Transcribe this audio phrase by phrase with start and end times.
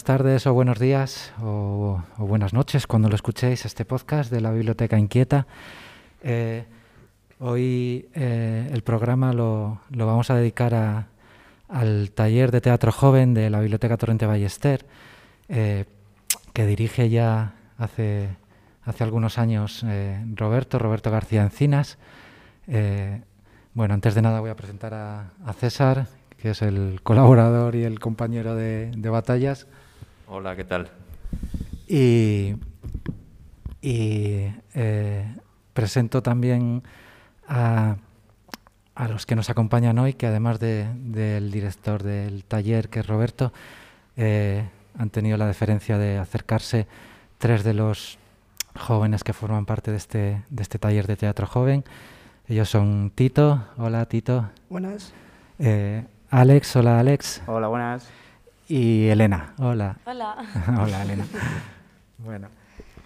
[0.00, 4.50] Buenas tardes o buenos días o, buenas noches cuando lo escuchéis este podcast de la
[4.50, 5.46] Biblioteca Inquieta.
[6.22, 6.64] Eh,
[7.38, 11.06] hoy eh, el programa lo, vamos a dedicar
[11.68, 14.86] al taller de teatro joven de la Biblioteca Torrente Ballester,
[15.50, 15.84] eh,
[16.54, 18.30] que dirige ya hace,
[18.84, 19.84] hace algunos años
[20.34, 21.98] Roberto, Roberto García Encinas.
[23.74, 26.06] bueno, antes de nada voy a presentar a César,
[26.40, 29.66] que es el colaborador y el compañero de, batallas.
[30.32, 30.88] Hola, ¿qué tal?
[31.88, 32.54] Y,
[33.82, 35.34] eh,
[35.72, 36.84] presento también
[37.48, 37.96] a,
[39.08, 43.52] los que nos acompañan hoy, que además del director del taller, que es Roberto,
[44.16, 46.86] eh, han tenido la deferencia de acercarse
[47.38, 48.16] tres de los
[48.78, 51.82] jóvenes que forman parte de este, de este taller de teatro joven.
[52.46, 53.64] Ellos son Tito.
[53.78, 54.48] Hola, Tito.
[54.68, 55.12] Buenas.
[55.58, 57.42] Eh, Alex, hola Alex.
[57.48, 58.08] Hola, buenas.
[58.70, 59.98] Y Elena, hola.
[60.04, 60.36] Hola.
[60.80, 61.24] hola Elena.
[62.18, 62.46] Bueno,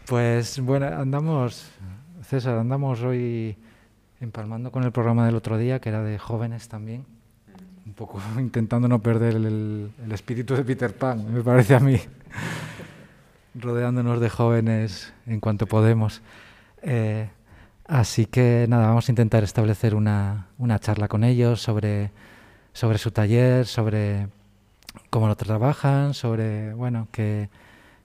[0.07, 1.71] pues bueno, andamos,
[2.21, 3.57] César, andamos hoy
[4.21, 7.07] empalmando con el programa del otro día, que era de jóvenes también,
[7.87, 11.99] un poco intentando no perder el, espíritu de Peter Pan, me parece a mí,
[13.55, 16.21] rodeándonos de jóvenes en cuanto podemos.
[16.83, 17.31] Eh,
[17.87, 22.13] así que nada, vamos a intentar establecer una, una charla con ellos sobre
[22.75, 24.29] sobre su taller, sobre
[25.15, 27.49] cómo lo trabajan, sobre bueno qué,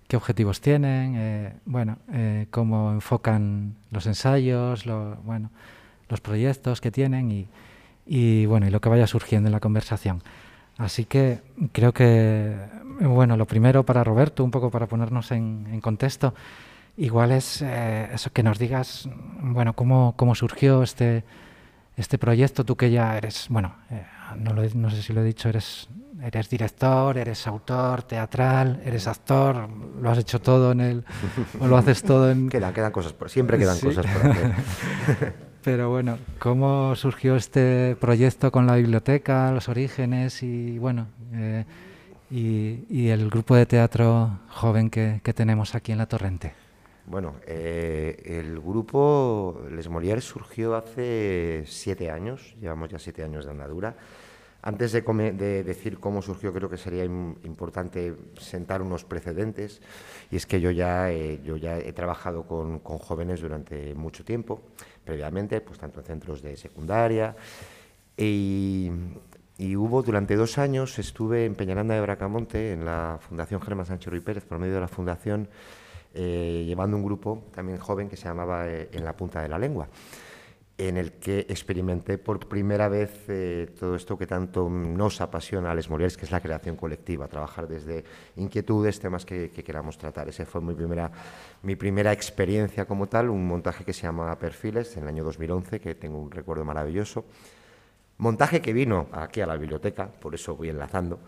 [0.08, 5.50] qué objetivos tienen, eh, bueno eh, cómo enfocan los ensayos, lo, bueno
[6.08, 7.48] los proyectos que tienen y,
[8.06, 10.22] y, bueno y lo que vaya surgiendo en la conversación.
[10.78, 11.40] Así que
[11.72, 12.56] creo que
[13.02, 16.36] bueno lo primero para Roberto, un poco para ponernos en, en contexto,
[16.96, 19.09] igual es eh, eso que nos digas
[19.42, 21.24] bueno cómo, cómo surgió este
[21.98, 23.74] este proyecto, tú que ya eres bueno
[24.38, 25.88] no, sé si lo he dicho, eres,
[26.24, 29.69] eres director, eres autor teatral, eres actor,
[30.02, 31.06] lo has hecho todo en el...
[31.59, 32.50] o lo haces todo en...
[32.50, 34.53] Quedan, quedan cosas, por, siempre quedan cosas por hacer.
[35.63, 41.66] Pero bueno, ¿cómo surgió este proyecto con la biblioteca, los orígenes y bueno, eh,
[42.31, 46.53] y, el grupo de teatro joven que, tenemos aquí en La Torrente?
[47.06, 53.51] Bueno, eh, el grupo Les Molières surgió hace siete años, llevamos ya siete años de
[53.51, 53.96] andadura.
[54.62, 59.81] Antes de, decir cómo surgió, creo que sería importante sentar unos precedentes.
[60.31, 64.62] Y es que yo ya, eh, yo ya he trabajado con, jóvenes durante mucho tiempo,
[65.06, 67.36] previamente, pues tanto en centros de secundaria.
[68.18, 68.92] Y,
[69.78, 74.24] hubo durante dos años, estuve en Peñaranda de Bracamonte, en la Fundación Germán Sánchez Ruiz
[74.24, 75.48] Pérez, por medio de la Fundación,
[76.14, 79.59] eh, llevando un grupo también joven que se llamaba eh, En la Punta de la
[79.59, 79.88] Lengua
[80.79, 85.75] en el que experimenté por primera vez eh, todo esto que tanto nos apasiona a
[85.75, 88.06] Les Molières, que es la creación colectiva, trabajar desde
[88.38, 90.30] inquietudes, temas que, queramos tratar.
[90.30, 91.12] Esa fue mi primera,
[91.63, 95.81] mi primera experiencia como tal, un montaje que se llama Perfiles, en el año 2011,
[95.81, 97.25] que tengo un recuerdo maravilloso.
[98.18, 101.19] Montaje que vino aquí a la biblioteca, por eso voy enlazando,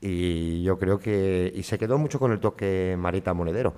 [0.00, 1.52] y yo creo que...
[1.54, 3.74] y se quedó mucho con el toque Marita Monedero.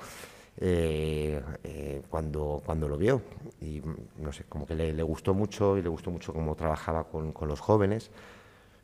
[0.61, 3.23] Eh, eh, cuando, cuando lo vio.
[3.61, 3.81] Y
[4.19, 7.47] no sé, como que le, gustó mucho y le gustó mucho cómo trabajaba con, con,
[7.47, 8.11] los jóvenes.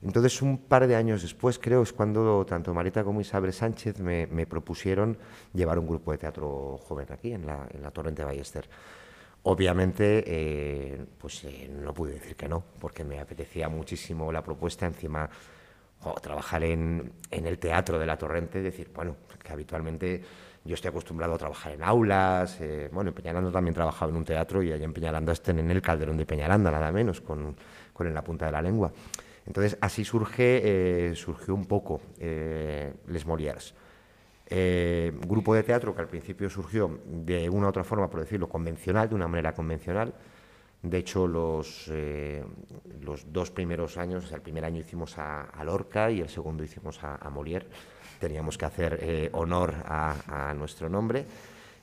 [0.01, 4.29] Entonces, un par de años después, creo, es cuando tanto Marita como Isabel Sánchez me,
[4.29, 5.19] me propusieron
[5.53, 8.69] llevar un grupo de teatro joven aquí, en la, en la Torrente Ballester.
[9.43, 14.87] Obviamente, eh, pues no pude decir que no, porque me apetecía muchísimo la propuesta.
[14.87, 15.29] Encima,
[16.23, 20.23] trabajar en, en el teatro de la Torrente, decir, bueno, que habitualmente
[20.65, 24.25] yo estoy acostumbrado a trabajar en aulas, eh, bueno, en Peñaranda también trabajaba en un
[24.25, 27.57] teatro y allá en Peñaranda estén en el Calderón de Peñaranda, nada menos, con,
[27.93, 28.93] con en la punta de la lengua.
[29.47, 33.75] Entonces, así surge, eh, surgió un poco eh, Les Molières.
[34.47, 38.49] Eh, grupo de teatro que al principio surgió de una u otra forma, por decirlo,
[38.49, 40.15] convencional, de una manera convencional.
[40.83, 42.45] De hecho, los, eh,
[43.01, 47.19] los dos primeros años, el primer año hicimos a, Lorca y el segundo hicimos a,
[47.31, 47.67] Molière.
[48.19, 51.27] Teníamos que hacer eh, honor a, nuestro nombre.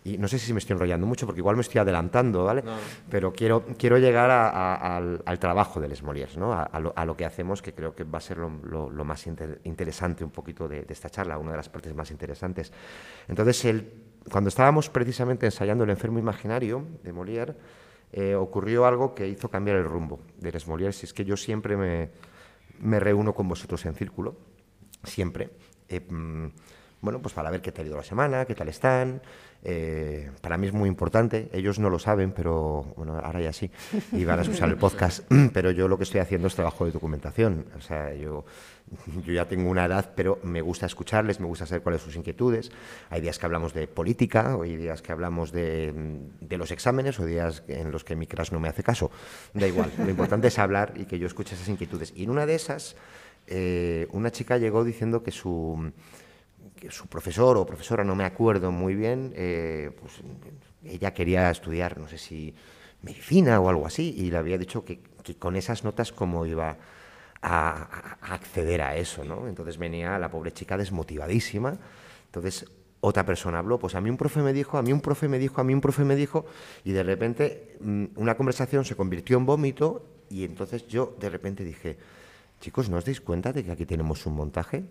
[0.04, 2.64] Y no sé si me estoy enrollando mucho, porque igual me estoy adelantando, ¿vale?
[3.08, 6.54] Pero quiero, quiero llegar al, trabajo de Les Molières, ¿no?
[6.54, 10.68] A, lo, que hacemos, que creo que va a ser lo, más interesante un poquito
[10.68, 12.72] de, esta charla, una de las partes más interesantes.
[13.28, 13.94] Entonces, el,
[14.32, 17.56] cuando estábamos precisamente ensayando El enfermo imaginario de Molière,
[18.12, 21.04] eh, ocurrió algo que hizo cambiar el rumbo de Les Molières.
[21.04, 22.10] Y es que yo siempre me,
[22.82, 24.36] me reúno con vosotros en círculo,
[25.04, 25.50] siempre.
[25.92, 26.48] Eh, mm,
[27.02, 29.22] bueno, pues para ver qué tal ha ido la semana, qué tal están,
[29.64, 33.72] eh, para mí es muy importante, ellos no lo saben, pero bueno, ahora ya sí,
[34.12, 35.24] y van a escuchar el podcast,
[35.54, 38.46] pero yo lo que estoy haciendo es trabajo de documentación, o sea, yo,
[39.26, 42.18] yo ya tengo una edad, pero me gusta escucharles, me gusta saber cuáles son sus
[42.18, 42.72] inquietudes,
[43.10, 45.92] hay días que hablamos de política, hay días que hablamos de,
[46.40, 49.10] de los exámenes, o días en los que mi crash no me hace caso,
[49.56, 52.46] da igual, lo importante es hablar y que yo escuche esas inquietudes, y en una
[52.46, 52.96] de esas,
[53.48, 55.92] eh, una chica llegó diciendo que su
[56.90, 60.22] su profesor o profesora, no me acuerdo muy bien, eh, pues
[60.84, 62.56] ella quería estudiar, no sé si
[63.04, 65.00] medicina o algo así, y le había dicho que,
[65.38, 66.78] con esas notas cómo iba
[67.42, 69.48] a, acceder a eso, ¿no?
[69.48, 71.78] Entonces venía la pobre chica desmotivadísima,
[72.26, 72.66] entonces
[73.02, 75.40] otra persona habló, pues a mí un profe me dijo, a mí un profe me
[75.40, 76.46] dijo, a mí un profe me dijo,
[76.84, 81.64] y de repente mm, una conversación se convirtió en vómito, y entonces yo de repente
[81.64, 81.98] dije,
[82.62, 84.86] chicos, ¿no os dais cuenta de que aquí tenemos un montaje?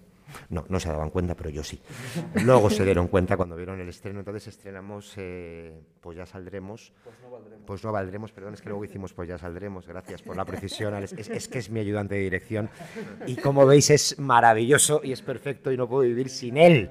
[0.48, 1.80] No, no se daban cuenta, pero yo sí.
[2.44, 6.92] Luego se dieron cuenta cuando vieron el estreno, entonces estrenamos eh, Pues ya saldremos.
[7.02, 7.66] Pues no valdremos.
[7.66, 10.94] Pues no valdremos, perdón, es que luego hicimos Pues ya saldremos, gracias por la precisión.
[11.02, 12.68] Es, es, que es mi ayudante de dirección
[13.26, 16.90] y como veis es maravilloso y es perfecto y no puedo vivir sin él.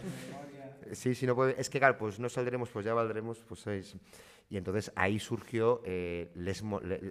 [0.92, 3.96] Sí, sí, no puedo, es que claro, pues no saldremos, pues ya valdremos, pues es...
[4.52, 6.32] Y entonces ahí surgió eh,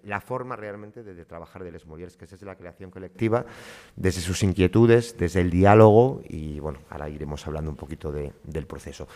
[0.04, 3.46] la forma realmente de, trabajar de Les Molières, que es desde la creación colectiva,
[3.94, 9.06] desde sus inquietudes, desde el diálogo, y bueno, ahora iremos hablando un poquito del proceso.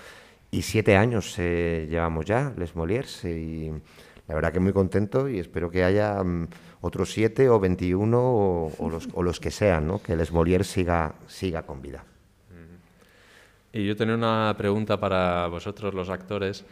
[0.52, 3.72] Y siete años eh, llevamos ya, Les Molières, y
[4.28, 6.46] la verdad que muy contento y espero que haya mm,
[6.82, 10.00] otros siete o veintiuno o, los, o, los, que sean, ¿no?
[10.00, 12.04] que Les Molières siga, siga con vida.
[13.72, 16.64] Y yo tenía una pregunta para vosotros, los actores.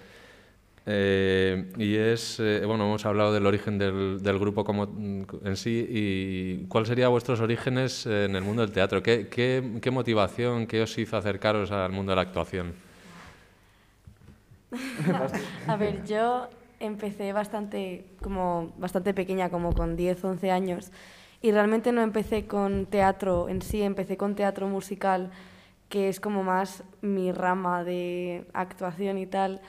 [0.87, 5.57] Eh, y es, eh, bueno, hemos hablado del origen del, del, grupo como mm, en
[5.57, 9.03] sí y cuáles serían vuestros orígenes en el mundo del teatro.
[9.03, 12.73] ¿Qué, qué, qué motivación, qué os hizo acercaros al mundo de la actuación?
[15.67, 16.49] A ver, yo
[16.79, 20.91] empecé bastante, como, bastante pequeña, como con 10, 11 años,
[21.43, 25.31] y realmente no empecé con teatro en sí, empecé con teatro musical,
[25.89, 29.61] que es como más mi rama de actuación y tal.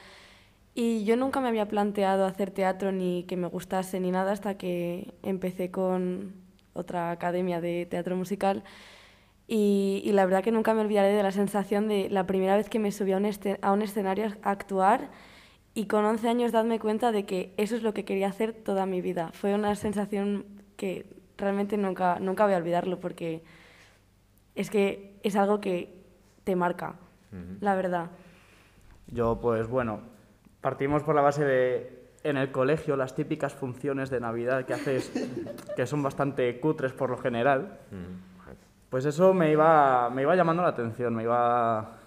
[0.74, 4.58] Y yo nunca me había planteado hacer teatro ni que me gustase ni nada hasta
[4.58, 6.34] que empecé con
[6.74, 8.64] otra academia de teatro musical.
[9.48, 12.80] Y, la verdad que nunca me olvidaré de la sensación de la primera vez que
[12.80, 13.30] me subí a un,
[13.62, 15.10] a un escenario a actuar
[15.74, 18.86] y con 11 años darme cuenta de que eso es lo que quería hacer toda
[18.86, 19.32] mi vida.
[19.34, 20.46] Fue una sensación
[20.78, 21.06] que
[21.38, 23.44] realmente nunca, nunca voy a olvidarlo porque
[24.56, 25.94] es que es algo que
[26.46, 26.96] te marca,
[27.60, 28.10] la verdad.
[29.08, 30.00] Yo pues bueno,
[30.62, 35.12] partimos por la base de en el colegio las típicas funciones de Navidad que haces,
[35.76, 37.80] que son bastante cutres por lo general,
[38.90, 41.98] pues eso me iba, me iba llamando la atención, me iba,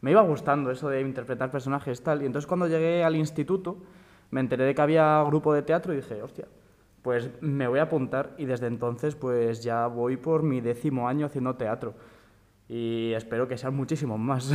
[0.00, 2.22] me iba gustando eso de interpretar personajes tal.
[2.22, 3.76] Y entonces cuando llegué al instituto
[4.30, 6.46] me enteré de que había grupo de teatro y dije, hostia,
[7.02, 11.26] pues me voy a apuntar y desde entonces pues ya voy por mi décimo año
[11.26, 11.94] haciendo teatro.
[12.68, 14.52] Y espero que sean muchísimos más.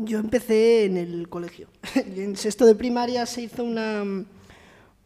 [0.00, 1.66] Yo empecé en el colegio.
[1.96, 4.04] en sexto de primaria se hizo una,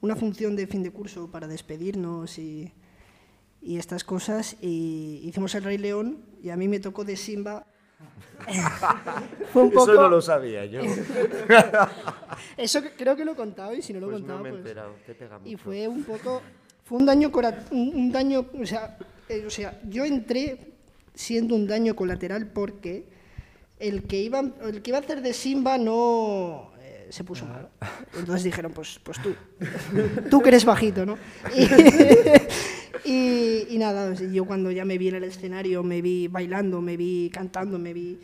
[0.02, 2.70] una función de fin de curso para despedirnos y,
[3.62, 4.56] y estas cosas.
[4.60, 7.64] Y hicimos el Rey León y a mí me tocó de Simba.
[9.54, 9.84] Poco...
[9.84, 10.82] Eso no lo sabía yo.
[12.58, 14.38] Eso creo que lo he contado y si no lo he pues contado.
[14.40, 15.50] No me he pues enterado, te pega mucho.
[15.50, 16.42] Y fue un poco.
[16.84, 17.32] Fue un daño.
[17.70, 20.74] Un daño o, sea, eh, o sea, yo entré
[21.14, 23.21] siendo un daño colateral porque
[23.82, 27.68] el que iba, el que iba a hacer de Simba no eh, se puso mal.
[28.16, 29.34] Entonces dijeron, pues, pues tú,
[30.30, 31.18] tú que eres bajito, ¿no?
[33.04, 37.30] Y, nada, yo cuando ya me vi en el escenario, me vi bailando, me vi
[37.32, 38.20] cantando, me vi,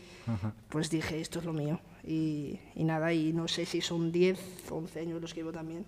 [0.69, 1.81] pues dije, esto es lo mío.
[2.07, 4.39] Y, nada, y no sé si son 10,
[4.71, 5.85] 11 años los que llevo también.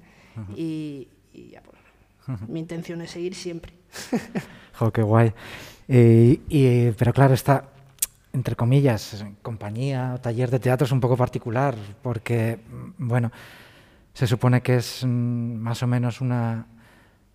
[0.57, 3.73] Y, ya, pues, mi intención es seguir siempre.
[4.73, 5.33] jo, qué guay.
[5.87, 7.71] Eh, y, pero claro, está
[8.32, 12.60] entre comillas, compañía o taller de teatro es un poco particular, porque,
[12.99, 13.32] bueno,
[14.14, 16.66] se supone que es mm, más o menos una,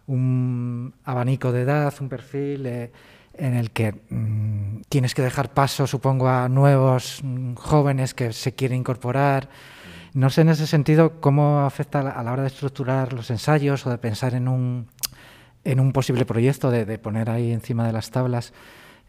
[0.08, 2.92] un abanico de edad, un perfil eh,
[3.34, 8.54] en el que mm, tienes que dejar paso, supongo, a nuevos mm, jóvenes que se
[8.54, 9.50] quieren incorporar.
[10.14, 13.90] No sé en ese sentido cómo afecta a la hora de estructurar los ensayos o
[13.90, 14.88] de pensar en un,
[15.66, 18.54] en un posible proyecto, de, de poner ahí encima de las tablas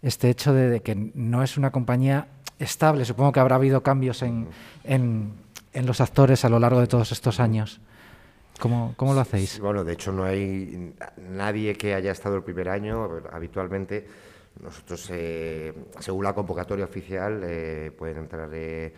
[0.02, 3.04] este hecho de, que no es una compañía estable.
[3.04, 4.48] Supongo que habrá habido cambios en,
[4.84, 5.32] en,
[5.72, 7.80] en los actores a lo largo de todos estos años.
[8.58, 9.60] ¿Cómo, ¿Cómo, lo hacéis?
[9.60, 10.94] Bueno, de hecho no hay
[11.30, 13.08] nadie que haya estado el primer año.
[13.30, 14.06] Habitualmente
[14.62, 18.92] nosotros, eh, según la convocatoria oficial, eh, pueden entrar eh,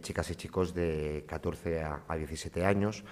[0.00, 3.04] chicas y chicos de 14 a, a 17 años.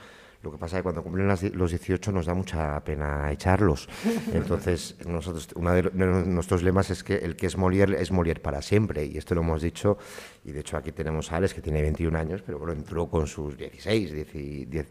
[0.43, 3.89] Lo que pasa es que cuando cumplen los 18 nos da mucha pena echarlos.
[4.33, 8.61] Entonces, nosotros, uno de nuestros lemas es que el que es Molière es Molière para
[8.61, 9.05] siempre.
[9.05, 9.99] Y esto lo hemos dicho.
[10.45, 13.29] Y de hecho aquí tenemos a Alex, que tiene 21 años, pero bueno, entró con
[13.29, 14.13] sus 16,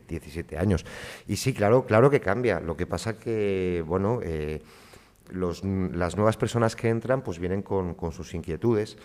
[0.08, 0.86] 17 años.
[1.28, 2.62] Y sí, claro, claro que cambia.
[2.62, 4.62] Lo que pasa que, bueno, eh,
[5.32, 8.98] los, las nuevas personas que entran pues vienen con, con sus inquietudes.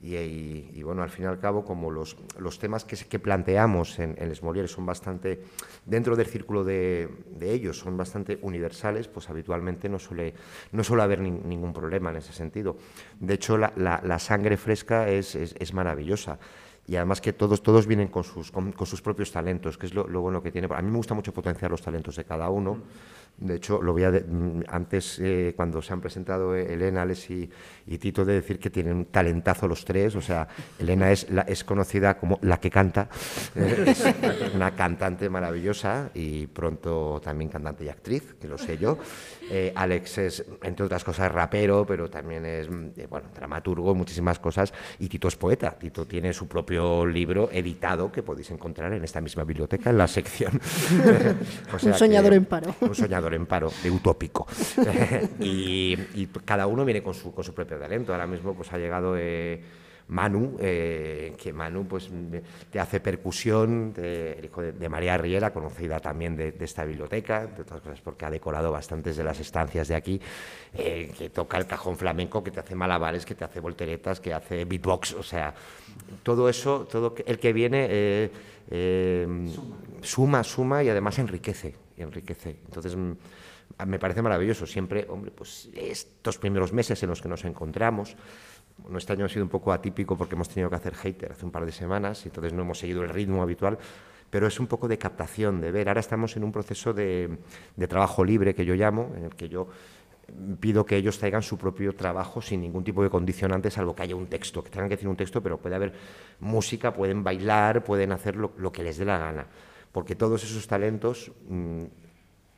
[0.00, 4.14] Y, bueno, al fin y al cabo, como los, los temas que, que planteamos en,
[4.16, 5.42] en Les Molières son bastante,
[5.84, 7.08] dentro del círculo de,
[7.40, 10.34] ellos, son bastante universales, pues habitualmente no suele,
[10.70, 12.76] no suele haber ni, ningún problema en ese sentido.
[13.18, 16.38] De hecho, la, sangre fresca es, es, maravillosa.
[16.86, 19.94] Y además que todos, todos vienen con sus, con, con sus propios talentos, que es
[19.94, 20.68] lo, lo, bueno que tiene.
[20.70, 22.78] A mí me gusta mucho potenciar los talentos de cada uno.
[23.38, 24.24] De hecho, lo voy a de,
[24.68, 27.48] antes, eh, cuando se han presentado Elena, Alex y,
[27.86, 30.16] y, Tito, de decir que tienen un talentazo los tres.
[30.16, 33.08] O sea, Elena es, la, es conocida como la que canta,
[33.54, 34.04] eh, es
[34.54, 38.98] una cantante maravillosa y pronto también cantante y actriz, que lo sé yo.
[39.50, 44.72] Eh, Alex es, entre otras cosas, rapero, pero también es, eh, bueno, dramaturgo, muchísimas cosas.
[44.98, 45.70] Y Tito es poeta.
[45.78, 50.06] Tito tiene su propio libro editado que podéis encontrar en esta misma biblioteca, en la
[50.06, 50.60] sección.
[51.72, 52.74] o sea un soñador que, en paro.
[52.80, 54.46] Un soñador en paro, de utópico.
[55.40, 58.12] y, y, cada uno viene con su, con su propio talento.
[58.12, 59.16] Ahora mismo pues ha llegado...
[59.16, 59.62] Eh,
[60.08, 62.10] Manu, eh, que Manu pues,
[62.70, 66.84] te hace percusión, de, el hijo de, de, María Riera, conocida también de, de, esta
[66.84, 70.20] biblioteca, de otras cosas porque ha decorado bastantes de las estancias de aquí,
[70.72, 74.32] eh, que toca el cajón flamenco, que te hace malabares, que te hace volteretas, que
[74.32, 75.54] hace beatbox, o sea,
[76.22, 78.30] todo eso, todo el que viene eh,
[79.52, 79.76] suma.
[80.00, 82.60] suma, suma y además enriquece, enriquece.
[82.64, 88.16] Entonces me parece maravilloso siempre, hombre, pues estos primeros meses en los que nos encontramos,
[88.78, 91.44] bueno, este año ha sido un poco atípico porque hemos tenido que hacer hater hace
[91.44, 93.78] un par de semanas y entonces no hemos seguido el ritmo habitual,
[94.30, 95.88] pero es un poco de captación, de ver.
[95.88, 97.38] Ahora estamos en un proceso de,
[97.88, 99.68] trabajo libre que yo llamo, en el que yo
[100.60, 104.14] pido que ellos traigan su propio trabajo sin ningún tipo de condicionante, salvo que haya
[104.14, 105.94] un texto, que tengan que decir un texto, pero puede haber
[106.40, 109.46] música, pueden bailar, pueden hacer lo que les dé la gana,
[109.98, 111.82] porque todos esos talentos mmm,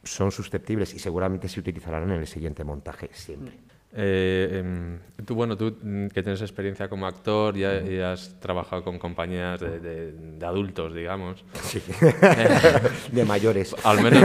[0.05, 3.55] son susceptibles y seguramente se utilizarán en el siguiente montaje siempre.
[3.95, 5.75] Eh, eh, tú, bueno, tú
[6.13, 10.95] que tienes experiencia como actor y, y has trabajado con compañías de, de, de adultos,
[10.95, 11.43] digamos.
[11.63, 11.81] Sí,
[13.13, 13.75] de mayores.
[13.85, 14.23] Al menos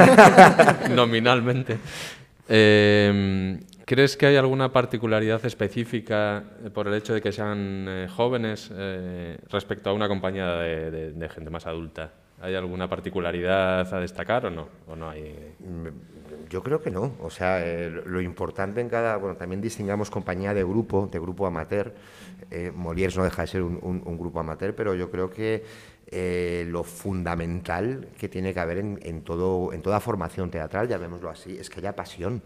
[0.89, 1.77] nominalmente.
[2.49, 6.43] Eh, ¿Crees que hay alguna particularidad específica
[6.73, 11.29] por el hecho de que sean eh, jóvenes eh, respecto a una compañía de, de,
[11.29, 12.11] gente más adulta?
[12.45, 14.67] ¿Hay alguna particularidad a destacar o no?
[14.87, 15.55] ¿O no hay...
[16.47, 17.15] Yo creo que no.
[17.19, 19.17] O sea, eh, lo importante en cada...
[19.17, 21.95] Bueno, también distingamos compañía de grupo, de grupo amateur.
[22.51, 25.63] Eh, no deja de ser un, un, un, grupo amateur, pero yo creo que
[26.05, 31.31] eh, lo fundamental que tiene que haber en, en, todo, en toda formación teatral, llamémoslo
[31.31, 32.43] así, es que haya pasión.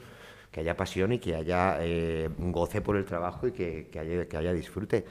[0.49, 4.25] Que haya pasión y que haya eh, goce por el trabajo y que, que, haya,
[4.27, 5.03] que haya disfrute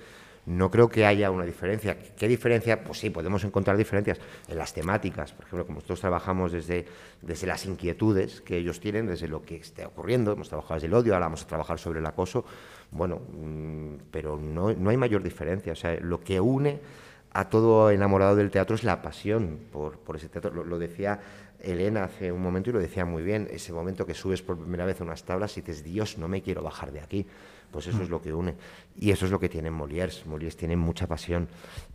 [0.48, 1.98] no creo que haya una diferencia.
[1.98, 2.82] ¿Qué diferencia?
[2.82, 5.32] Pues sí, podemos encontrar diferencias en las temáticas.
[5.32, 6.86] Por ejemplo, como nosotros trabajamos desde,
[7.20, 10.94] desde las inquietudes que ellos tienen, desde lo que esté ocurriendo, hemos trabajado desde el
[10.94, 12.46] odio, ahora vamos a trabajar sobre el acoso,
[12.90, 15.72] bueno, mmm, pero no, no hay mayor diferencia.
[15.72, 16.80] O sea, lo que une
[17.32, 20.50] a todo enamorado del teatro es la pasión por, por ese teatro.
[20.50, 21.20] Lo, lo decía
[21.60, 24.86] Elena hace un momento y lo decía muy bien, ese momento que subes por primera
[24.86, 27.26] vez a unas tablas y dices, Dios, no me quiero bajar de aquí.
[27.70, 28.54] Pues eso es lo que une.
[29.00, 30.26] Y eso es lo que tienen Molières.
[30.26, 31.48] Molières tienen mucha pasión.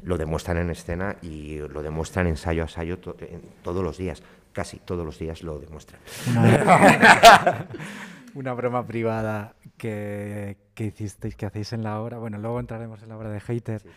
[0.03, 4.23] Lo demuestran en escena y lo demuestran ensayo a ensayo to en, todos los días.
[4.53, 5.99] Casi todos los días lo demuestran.
[6.29, 7.67] Una,
[8.35, 12.19] una broma privada que, que, hicisteis, que hacéis en la obra.
[12.19, 13.81] Bueno, luego entraremos en la obra de Hater.
[13.81, 13.89] Sí.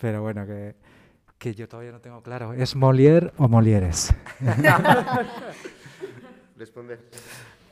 [0.00, 0.74] Pero bueno, que,
[1.38, 2.52] que yo todavía no tengo claro.
[2.52, 4.12] ¿Es Molière o Molieres?
[6.58, 7.00] Responder.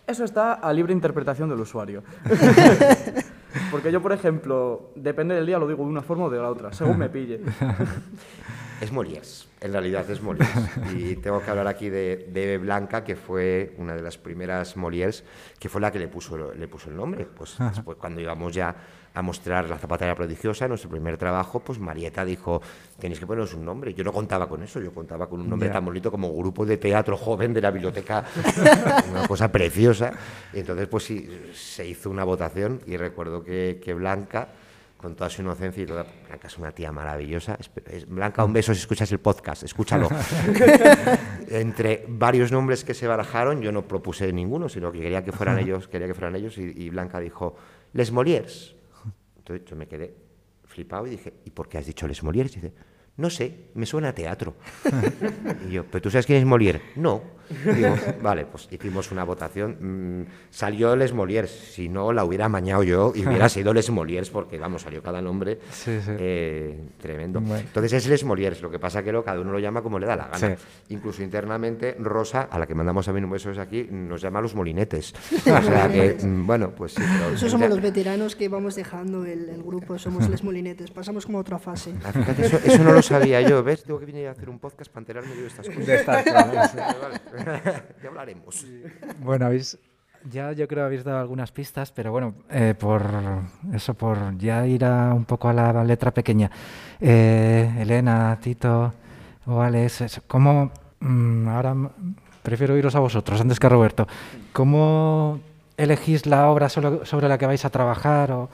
[0.07, 2.03] Eso está a libre interpretación del usuario.
[3.71, 6.51] Porque yo, por ejemplo, depende del día, lo digo de una forma o de la
[6.51, 7.41] otra, según me pille.
[8.81, 10.51] Es Molières, en realidad es Molières.
[10.97, 15.25] Y tengo que hablar aquí de, de Blanca, que fue una de las primeras Molières,
[15.59, 17.27] que fue la que le puso, le puso el nombre.
[17.27, 18.75] Pues después, cuando íbamos ya
[19.15, 22.63] a mostrar la zapatera prodigiosa, nuestro primer trabajo, pues Marieta dijo,
[23.01, 23.93] tenéis que poneros un nombre.
[23.95, 25.73] Yo no contaba con eso, yo contaba con un nombre Ya.
[25.73, 28.25] tan bonito como Grupo de Teatro Joven de la Biblioteca,
[29.11, 30.13] una cosa preciosa.
[30.53, 34.49] Y entonces, pues sí, se hizo una votación y recuerdo que, que Blanca
[34.99, 36.05] con toda su inocencia y toda.
[36.27, 37.57] Blanca es una tía maravillosa.
[38.09, 40.09] Blanca, un beso si escuchas el podcast, escúchalo.
[41.49, 45.59] Entre varios nombres que se barajaron, yo no propuse ninguno, sino que quería que fueran
[45.61, 47.57] ellos, quería que fueran ellos, y, y Blanca dijo,
[47.93, 48.75] Les Molières.
[49.39, 50.15] Entonces yo me quedé
[50.65, 52.53] flipado y dije, ¿y por qué has dicho Les Molières?
[52.57, 52.75] Y dice,
[53.19, 54.57] no sé, me suena a teatro.
[55.69, 56.81] y yo, ¿pero tú sabes quién es Molière?
[56.97, 57.38] No.
[57.75, 59.77] Digo, vale, pues hicimos una votación.
[60.21, 61.51] mm, salió Les Molières.
[61.51, 65.21] Si no, la hubiera amañado yo y hubiera sido Les Molières, porque, vamos, salió cada
[65.23, 66.11] nombre Sí, sí.
[66.19, 67.41] eh, tremendo.
[67.41, 67.61] Bueno.
[67.67, 70.07] Entonces es Les Molières, lo que pasa que lo, cada uno lo llama como le
[70.07, 70.57] da la gana.
[70.57, 70.65] Sí.
[70.91, 74.41] Incluso internamente, Rosa, a la que mandamos a mí un beso desde aquí, nos llama
[74.41, 75.15] los molinetes.
[75.33, 77.03] o sea que, mm, bueno, pues sí.
[77.03, 81.27] pero- Esos somos los veteranos que vamos dejando el, el grupo, somos les molinetes, pasamos
[81.27, 81.93] como a otra fase.
[82.05, 83.83] Ah, fíjate, eso, eso no lo sabía yo, ¿ves?
[83.85, 85.87] Tengo que venir a hacer un podcast para enterarme yo de estas cosas.
[85.87, 87.38] De estas cosas, vale.
[88.03, 88.67] Ya hablaremos.
[89.21, 89.79] Bueno, habéis,
[90.31, 93.03] ya yo creo habéis dado algunas pistas, pero bueno, eh, por
[93.73, 96.51] eso, por ya ir a, un poco a la letra pequeña.
[97.01, 98.93] Eh, Elena, Tito
[99.47, 101.75] o Alex, ¿cómo, mm, ahora
[102.43, 104.07] prefiero iros a vosotros antes que a Roberto,
[104.53, 105.41] ¿cómo
[105.77, 108.33] elegís la obra sobre, sobre la que vais a trabajar?
[108.33, 108.49] O,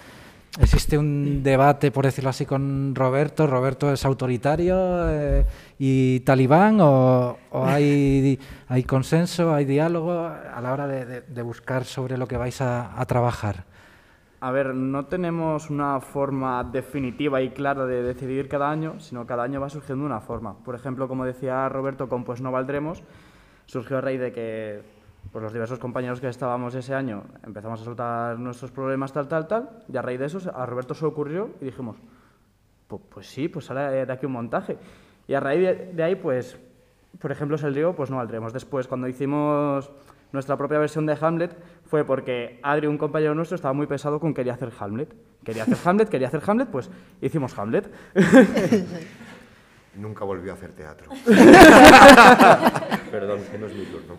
[0.61, 3.49] ¿Existe un debate, por decirlo así, con Roberto?
[3.49, 4.77] ¿Roberto es autoritario
[5.11, 5.45] eh,
[5.81, 6.81] y talibán?
[6.81, 8.39] ¿O, o hay,
[8.69, 12.61] hay consenso, hay diálogo a la hora de, de- de buscar sobre lo que vais
[12.61, 13.65] a, a trabajar?
[14.41, 19.43] A ver, no tenemos una forma definitiva y clara de decidir cada año, sino cada
[19.43, 20.55] año va surgiendo una forma.
[20.65, 23.03] Por ejemplo, como decía Roberto, con Pues no valdremos,
[23.67, 24.83] surgió a raíz de que
[25.33, 29.47] pues, los diversos compañeros que estábamos ese año empezamos a soltar nuestros problemas, tal, tal,
[29.47, 31.97] tal, y a raíz de eso a Roberto se ocurrió y dijimos,
[32.87, 34.79] pues, sí, pues sale de aquí un montaje.
[35.27, 36.59] Y a raíz de, ahí, pues,
[37.19, 38.53] por ejemplo, salió Pues no valdremos.
[38.53, 39.91] Después, cuando hicimos
[40.33, 44.35] nuestra propia versión de Hamlet, fue porque Adri, un compañero nuestro, estaba muy pesado con
[44.35, 45.15] quería hacer Hamlet.
[45.45, 47.91] Quería hacer Hamlet, quería hacer Hamlet, pues hicimos Hamlet.
[49.97, 51.09] Nunca volvió a hacer teatro.
[53.11, 54.15] Perdón, que no es mi turno.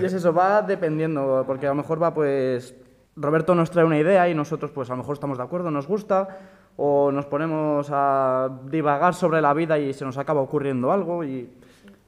[0.00, 2.74] Y es eso, va dependiendo, porque a lo mejor va, pues,
[3.16, 5.86] Roberto nos trae una idea y nosotros, pues, a lo mejor estamos de acuerdo, nos
[5.86, 6.28] gusta,
[6.76, 11.48] o nos ponemos a divagar sobre la vida y se nos acaba ocurriendo algo y...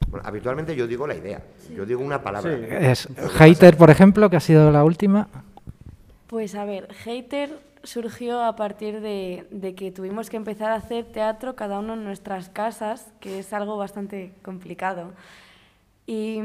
[0.07, 1.41] Bueno, habitualmente yo digo la idea,
[1.75, 2.55] yo digo una palabra.
[2.55, 2.65] Sí.
[2.69, 5.27] Es Hater, por ejemplo, que ha sido la última.
[6.27, 11.05] Pues a ver, Hater surgió a partir de, de que tuvimos que empezar a hacer
[11.05, 15.13] teatro cada uno en nuestras casas, que es algo bastante complicado.
[16.07, 16.39] Y,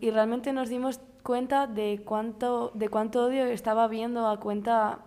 [0.00, 5.00] y realmente nos dimos cuenta de cuánto, de cuánto odio estaba habiendo a cuenta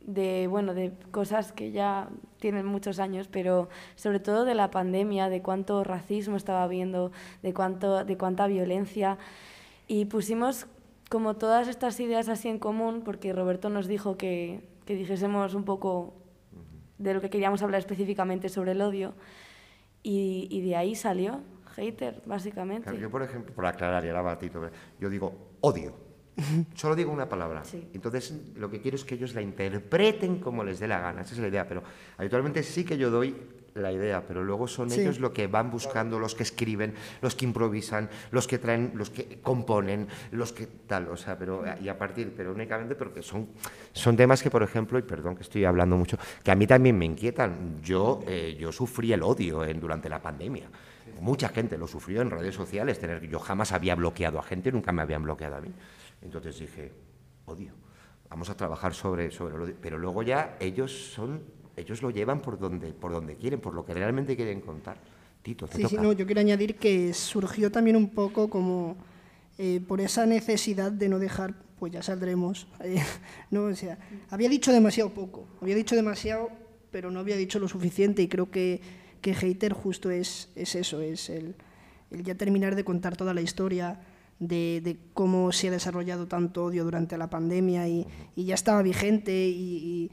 [0.00, 5.28] de, bueno, de cosas que ya tienen muchos años, pero sobre todo de la pandemia,
[5.28, 9.18] de cuánto racismo estaba habiendo, de, cuánto, de cuánta violencia.
[9.86, 10.66] Y pusimos
[11.10, 15.64] como todas estas ideas así en común, porque Roberto nos dijo que, que dijésemos un
[15.64, 16.14] poco
[16.96, 19.12] de lo que queríamos hablar específicamente sobre el odio,
[20.02, 21.42] y, y de ahí salió
[21.74, 22.84] Hater, básicamente.
[22.84, 24.62] Claro, yo, por ejemplo, por aclarar y ahora batito,
[24.98, 25.92] yo digo odio.
[26.74, 27.64] Solo digo una palabra.
[27.64, 27.86] Sí.
[27.92, 31.20] Entonces, lo que quiero es que ellos la interpreten como les dé la gana.
[31.20, 31.68] Esa es la idea.
[31.68, 31.82] Pero
[32.16, 33.36] habitualmente sí que yo doy
[33.78, 35.00] la idea, pero luego son Sí.
[35.00, 39.10] ellos los que van buscando, los que escriben, los que improvisan, los que traen, los
[39.10, 43.48] que componen, los que tal, o sea, pero y a partir, pero únicamente porque son
[43.92, 46.96] son temas que, por ejemplo, y perdón que estoy hablando mucho, que a mí también
[46.98, 47.80] me inquietan.
[47.82, 50.68] Yo eh, yo sufrí el odio en- durante la pandemia.
[51.20, 52.98] Mucha gente lo sufrió en redes sociales.
[53.00, 55.72] Tener, yo jamás había bloqueado a gente, nunca me habían bloqueado a mí.
[56.22, 56.92] Entonces dije,
[57.46, 57.72] odio,
[58.30, 59.74] vamos a trabajar sobre, sobre el odio.
[59.80, 61.42] Pero luego ya ellos son,
[61.78, 64.98] ellos lo llevan por donde, por donde quieren, por lo que realmente quieren contar.
[65.42, 66.02] Tito, te Sí, sí, toca.
[66.02, 68.96] no, yo quiero añadir que surgió también un poco como
[69.58, 72.66] eh, por esa necesidad de no dejar, pues ya saldremos.
[72.84, 73.02] eh,
[73.50, 73.98] no, o sea,
[74.30, 76.50] había dicho demasiado poco, había dicho demasiado,
[76.90, 78.80] pero no había dicho lo suficiente y creo que,
[79.20, 81.54] que Hater justo es, es eso, es el,
[82.10, 84.00] el ya terminar de contar toda la historia
[84.40, 88.82] de, de cómo se ha desarrollado tanto odio durante la pandemia y, y ya estaba
[88.82, 90.10] vigente y- y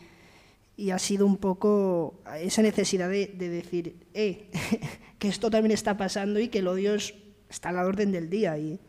[0.77, 4.49] y ha sido un poco esa necesidad de, de decir, eh,
[5.19, 7.13] que esto también está pasando y que el odio es-
[7.49, 8.79] está a la orden del día y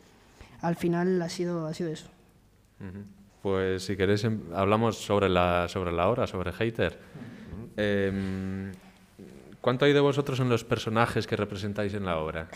[0.60, 2.08] al final ha sido, ha sido eso.
[3.42, 6.98] pues si queréis em- hablamos sobre la, sobre la obra, sobre Hater.
[7.76, 8.72] Em,
[9.60, 12.48] ¿Cuánto hay de vosotros en los personajes que representáis en la obra?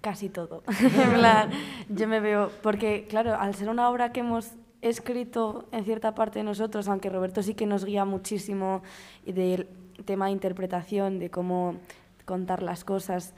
[0.00, 0.62] Casi todo.
[1.88, 4.50] yo me veo, porque claro, al ser una obra que hemos
[4.82, 8.82] escrito en cierta parte nosotros, aunque Roberto sí que nos guía muchísimo
[9.24, 9.68] y del
[10.04, 11.76] tema de interpretación, de cómo
[12.24, 13.34] contar las cosas,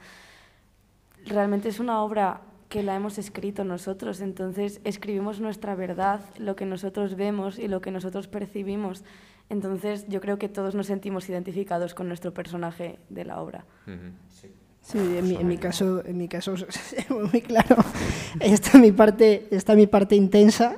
[1.25, 6.65] realmente es una obra que la hemos escrito nosotros, entonces escribimos nuestra verdad, lo que
[6.65, 9.03] nosotros vemos y lo que nosotros percibimos.
[9.49, 13.65] Entonces yo creo que todos nos sentimos identificados con nuestro personaje de la obra.
[14.29, 14.51] Sí,
[14.93, 17.77] en mi, en mi caso, en mi caso es muy claro.
[18.39, 20.75] Está mi parte, está mi parte intensa,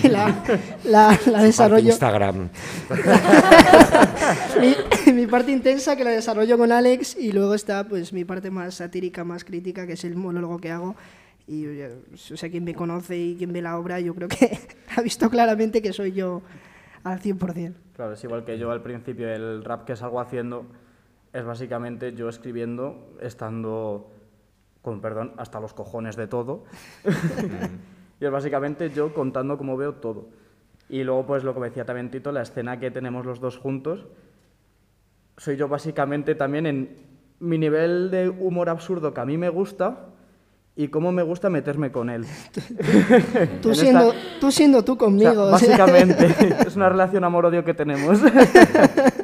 [0.00, 0.42] que la,
[0.84, 1.90] la, la desarrollo.
[1.90, 2.48] Instagram.
[5.06, 8.50] mi, mi parte intensa que la desarrollo con Alex y luego está pues mi parte
[8.50, 10.96] más satírica, más crítica, que es el monólogo que hago.
[11.46, 14.58] Y o sea, quien me conoce y quien ve la obra, yo creo que
[14.96, 16.42] ha visto claramente que soy yo
[17.04, 17.74] al 100%.
[17.94, 20.66] Claro, es igual que yo al principio, el rap que salgo haciendo
[21.32, 24.10] es básicamente yo escribiendo, estando,
[24.82, 26.64] con perdón, hasta los cojones de todo.
[28.20, 30.26] y es básicamente yo contando cómo veo todo.
[30.88, 33.56] Y luego, pues lo que me decía también Tito, la escena que tenemos los dos
[33.56, 34.06] juntos,
[35.38, 36.96] soy yo básicamente también en
[37.40, 40.06] mi nivel de humor absurdo que a mí me gusta
[40.76, 42.24] y cómo me gusta meterme con él.
[43.62, 45.30] Tú En siendo, esta- tú siendo conmigo.
[45.44, 45.68] o sea.
[45.68, 46.26] básicamente,
[46.66, 48.20] es una relación amor-odio que tenemos.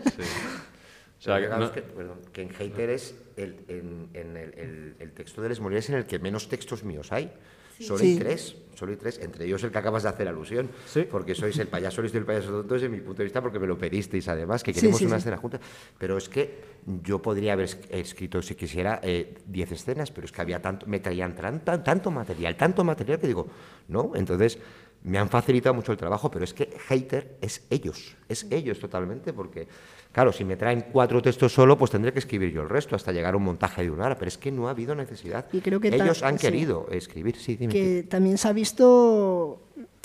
[1.19, 4.55] O sea, que Fijaos no- que, perdón, que en Hater es el, en, en el,
[4.55, 7.33] el- el texto de Les Molières en el que menos textos míos hay.
[7.81, 8.19] Solo hay Sí.
[8.19, 11.07] tres, solo hay tres, entre ellos el que acabas de hacer alusión, Sí.
[11.09, 13.61] porque sois el payaso listo y el payaso tonto desde mi punto de vista, porque
[13.61, 15.21] me lo pedisteis además, que queremos sí, una sí.
[15.21, 15.61] escena junta.
[15.97, 16.59] Pero es que
[17.05, 20.87] yo podría haber es- escrito, si quisiera, eh, 10 escenas, pero es que había tanto,
[20.87, 23.47] me traían tan- tan- tanto material, tanto material que digo,
[23.87, 24.59] no, entonces
[25.05, 29.33] me han facilitado mucho el trabajo, pero es que Hater es ellos, es ellos totalmente,
[29.33, 29.69] porque,
[30.13, 33.13] claro, si me traen cuatro textos solo, pues tendré que escribir yo el resto hasta
[33.13, 35.47] llegar a un montaje de una hora, pero es que no ha habido necesidad.
[35.53, 36.47] Y creo que ellos han sí.
[36.47, 37.73] querido escribir, sí, dime.
[37.73, 39.63] que también se ha visto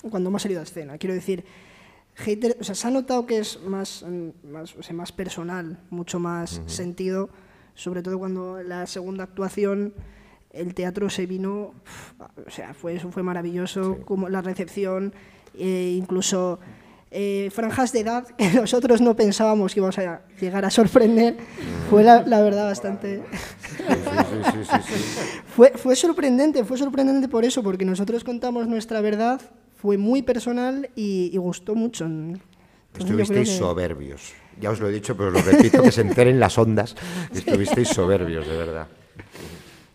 [0.09, 0.97] cuando hemos salido a escena.
[0.97, 1.43] Quiero decir,
[2.15, 4.05] hater, o sea, se ha notado que es más,
[4.43, 7.29] más, o sea, más personal, mucho más sentido,
[7.75, 9.93] sobre todo cuando la segunda actuación
[10.53, 11.73] el teatro se vino,
[12.45, 15.13] o sea, fue, eso fue maravilloso, como la recepción,
[15.55, 16.59] eh, incluso
[17.13, 21.37] eh, franjas de edad que nosotros no pensábamos que íbamos a llegar a sorprender,
[21.89, 23.21] fue la, la verdad bastante...
[23.77, 23.83] Sí,
[24.65, 25.29] sí.
[25.55, 29.39] Fue, fue sorprendente, fue sorprendente por eso, porque nosotros contamos nuestra verdad,
[29.75, 32.05] fue muy personal y, y gustó mucho.
[32.05, 32.41] Entonces,
[32.97, 34.33] Estuvisteis que- soberbios.
[34.59, 36.95] Ya os lo he dicho, pero os lo repito, que se enteren las ondas.
[37.33, 38.87] Estuvisteis soberbios, de verdad.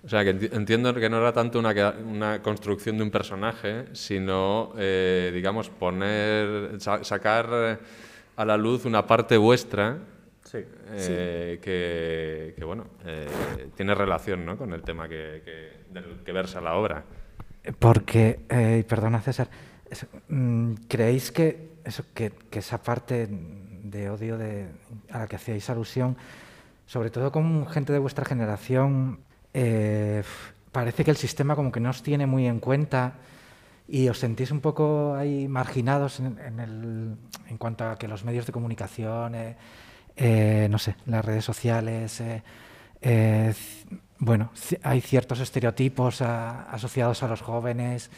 [0.08, 4.72] O sea, que enti- entiendo que no era tanto una, construcción de un personaje, sino,
[4.78, 7.78] eh, digamos, poner, sa- sacar eh,
[8.36, 9.98] a la luz una parte vuestra
[10.44, 10.60] Sí.
[10.92, 13.26] eh, que, que, bueno, eh,
[13.76, 14.56] tiene relación ¿no?
[14.56, 17.04] con el tema que, que- del que versa la obra.
[17.78, 19.50] Porque, eh, perdona César,
[19.90, 24.68] eso, mm, ¿creéis que, eso, que, que esa parte de odio de,
[25.10, 26.16] a la que hacíais alusión,
[26.86, 29.20] sobre todo con gente de vuestra generación,
[29.60, 30.22] eh,
[30.72, 33.14] parece que el sistema como que no os tiene muy en cuenta
[33.88, 37.16] y os sentís un poco ahí marginados en, en el,
[37.48, 39.56] en cuanto a que los medios de comunicación, eh,
[40.16, 42.20] eh, no sé, las redes sociales,
[43.00, 43.54] eh,
[44.18, 44.50] bueno,
[44.82, 48.10] hay ciertos estereotipos a- asociados a los jóvenes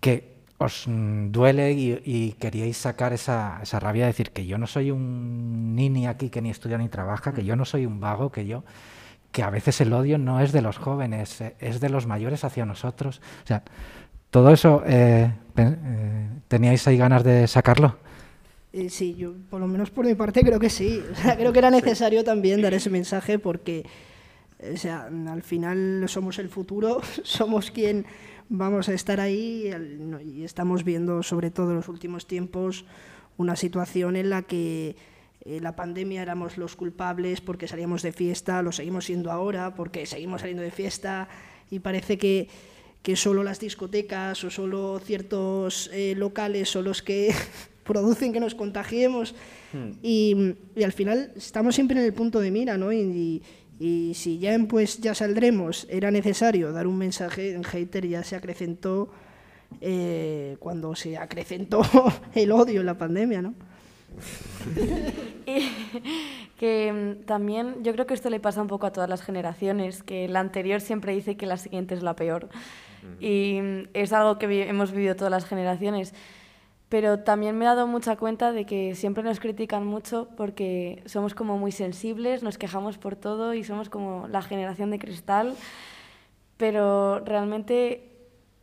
[0.00, 4.58] que os mm, duele y, y queríais sacar esa, esa rabia de decir que yo
[4.58, 8.00] no soy un nini aquí que ni estudia ni trabaja, que yo no soy un
[8.00, 8.64] vago, que yo
[9.36, 12.42] que a veces el odio no es de los jóvenes, eh, es de los mayores
[12.42, 13.20] hacia nosotros.
[13.44, 13.62] O sea,
[14.30, 17.98] todo eso, eh, eh, ¿teníais ahí ganas de sacarlo?
[18.88, 21.02] Sí, yo por lo menos por mi parte creo que sí.
[21.12, 23.84] O sea, creo que era necesario también dar ese mensaje porque,
[24.72, 28.06] o sea, al final somos el futuro, somos quien
[28.48, 29.70] vamos a estar ahí
[30.24, 32.86] y estamos viendo, sobre todo en los últimos tiempos,
[33.36, 34.96] una situación en la que
[35.46, 40.04] eh, la pandemia éramos los culpables porque salíamos de fiesta, lo seguimos siendo ahora porque
[40.06, 41.28] seguimos saliendo de fiesta
[41.70, 42.48] y parece que,
[43.02, 47.32] que solo las discotecas o solo ciertos eh, locales son los que
[47.84, 49.34] producen que nos contagiemos
[50.02, 52.92] y, y al final estamos siempre en el punto de mira, ¿no?
[52.92, 53.42] Y, y-
[53.78, 58.24] y si ya en pues ya saldremos, era necesario dar un mensaje en hater ya
[58.24, 59.10] se acrecentó
[59.82, 61.82] eh, cuando se acrecentó
[62.34, 63.54] el odio en la pandemia, ¿no?
[65.46, 65.68] Y
[66.58, 70.02] que mm, también yo creo que esto le pasa un poco a todas las generaciones,
[70.02, 72.48] que la anterior siempre dice que la siguiente es la peor.
[73.20, 73.60] y
[73.94, 76.12] es algo que vi- hemos vivido todas las generaciones.
[76.88, 81.34] Pero también me he dado mucha cuenta de que siempre nos critican mucho porque somos
[81.34, 85.54] como muy sensibles, nos quejamos por todo y somos como la generación de cristal.
[86.56, 88.10] Pero realmente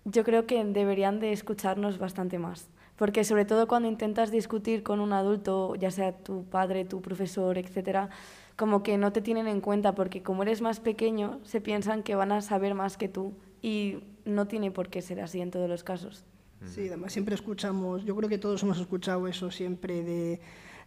[0.06, 2.70] yo creo que deberían de escucharnos bastante más.
[2.96, 7.58] Porque sobre todo cuando intentas discutir con un adulto, ya sea tu padre, tu profesor,
[7.58, 8.10] etcétera,
[8.56, 12.14] como que no te tienen en cuenta porque como eres más pequeño, se piensan que
[12.16, 15.68] van a saber más que tú y no tiene por qué ser así en todos
[15.70, 16.24] los casos.
[16.66, 20.40] Sí, además siempre escuchamos, yo creo que todos hemos escuchado eso siempre de,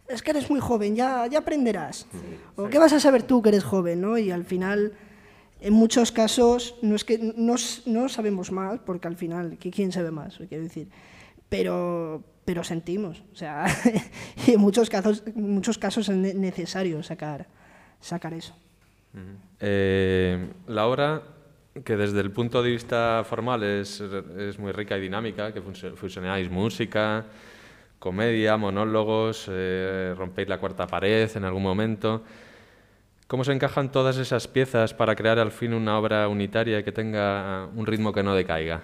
[0.07, 2.07] es que eres muy joven, ya, ya aprenderás.
[2.55, 4.17] O qué vas a saber tú que eres joven, ¿no?
[4.17, 4.93] Y al final,
[5.59, 9.91] en muchos casos, no es que no, no sabemos más, porque al final, ¿qui- ¿quién
[9.91, 10.37] sabe más?
[10.49, 10.87] Quiero decir,
[11.49, 13.65] pero, pero sentimos, o sea,
[14.47, 17.47] y en muchos casos, en muchos casos es ne- necesario sacar,
[17.99, 18.55] sacar eso.
[19.59, 21.23] Eh, la obra,
[21.83, 25.95] que desde el punto de vista formal es, es muy rica y dinámica, que fus-
[25.95, 27.25] fusionáis música,
[27.99, 32.23] comedia, monólogos, eh, rompéis la cuarta pared en algún momento.
[33.27, 37.67] ¿Cómo se encajan todas esas piezas para crear al fin una obra unitaria que tenga
[37.75, 38.83] un ritmo que no decaiga?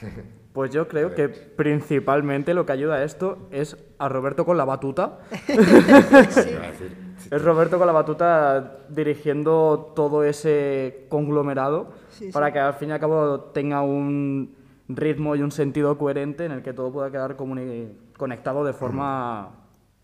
[0.58, 4.64] Pues yo creo que principalmente lo que ayuda a esto es a Roberto con la
[4.64, 5.20] batuta.
[7.30, 12.52] Es Roberto con la batuta dirigiendo todo ese conglomerado Sí, para sí.
[12.54, 14.52] que al fin y al cabo tenga un
[14.88, 19.50] ritmo y un sentido coherente en el que todo pueda quedar comuni- conectado de forma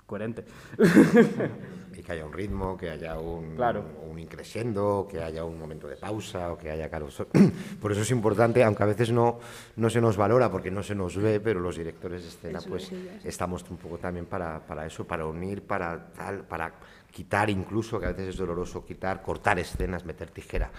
[0.06, 0.44] coherente.
[2.04, 3.82] Que haya un ritmo, que haya un, Claro.
[4.08, 6.90] un increscendo, que haya un momento de pausa, o que haya...
[7.80, 9.38] Por eso es importante, aunque a veces no,
[9.76, 12.68] no se nos valora porque no se nos ve, pero los directores de escena Eso
[12.68, 16.74] pues es, estamos un poco también para, para eso, para unir, para tal, para
[17.10, 20.70] quitar incluso, que a veces es doloroso quitar, cortar escenas, meter tijera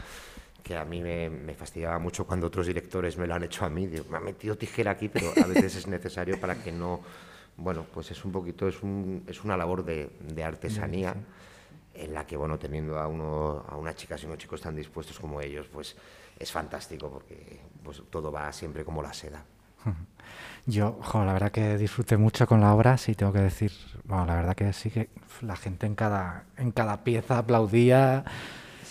[0.65, 3.69] que a mí me, me fastidiaba mucho cuando otros directores me lo han hecho a
[3.69, 3.85] mí.
[3.85, 7.01] Digo, me ha metido tijera aquí, pero a veces es necesario para que no...
[7.57, 11.15] Bueno, pues es un poquito, es, un, es una labor de, de artesanía
[11.93, 15.17] en la que, bueno, teniendo a, uno, a unas chicas y unos chicos tan dispuestos
[15.19, 15.95] como ellos, pues
[16.37, 19.43] es fantástico porque pues, todo va siempre como la seda.
[20.65, 23.71] Yo, jo, la verdad que disfruté mucho con la obra, sí, tengo que decir.
[24.03, 25.09] Bueno, la verdad que sí que
[25.41, 28.25] la gente en cada, en cada pieza aplaudía.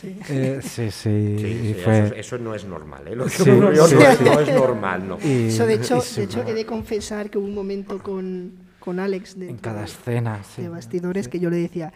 [0.05, 0.35] Sí.
[0.35, 3.17] Eh, sí, sí, Sí, sí, fue- eso, eso no es normal, ¿eh?
[3.17, 4.25] Lo que Sí, ocurrió sí, no, es, sí.
[4.25, 5.19] no es normal, no.
[5.23, 8.53] y- Eso, de hecho, sí, de hecho he de confesar que hubo un momento con,
[8.81, 10.63] con Alex de, en cada escena, sí.
[10.63, 11.93] de bastidores que yo le decía,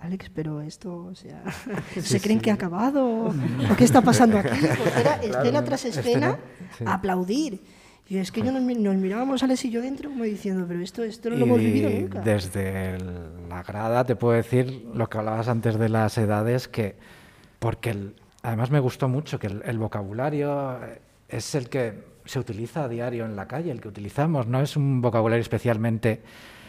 [0.00, 1.42] Alex, pero esto, o sea,
[2.02, 3.26] ¿se creen que ha acabado?
[3.26, 3.34] ¿O
[3.76, 4.48] qué está pasando aquí?
[4.82, 6.38] Porque era escena tras escena, Escena,
[6.78, 6.84] sí.
[6.86, 7.60] aplaudir.
[8.08, 11.04] Y es que yo nos, nos mirábamos Alex y yo dentro como diciendo, pero esto,
[11.04, 12.20] esto no lo Y hemos vivido nunca.
[12.22, 16.96] Desde el- la grada te puedo decir lo que hablabas antes de las edades, que
[17.60, 22.38] porque el- además me gustó mucho que el, el vocabulario eh, es el que se
[22.40, 26.22] utiliza a diario en la calle, el que utilizamos, no es un vocabulario especialmente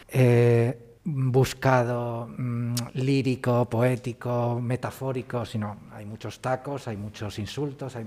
[0.08, 8.06] eh, buscado, mm, lírico, poético, metafórico, sino hay muchos tacos, hay muchos insultos, hay-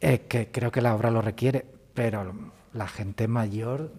[0.00, 2.32] eh, que creo que la obra lo requiere, pero
[2.74, 3.90] la gente mayor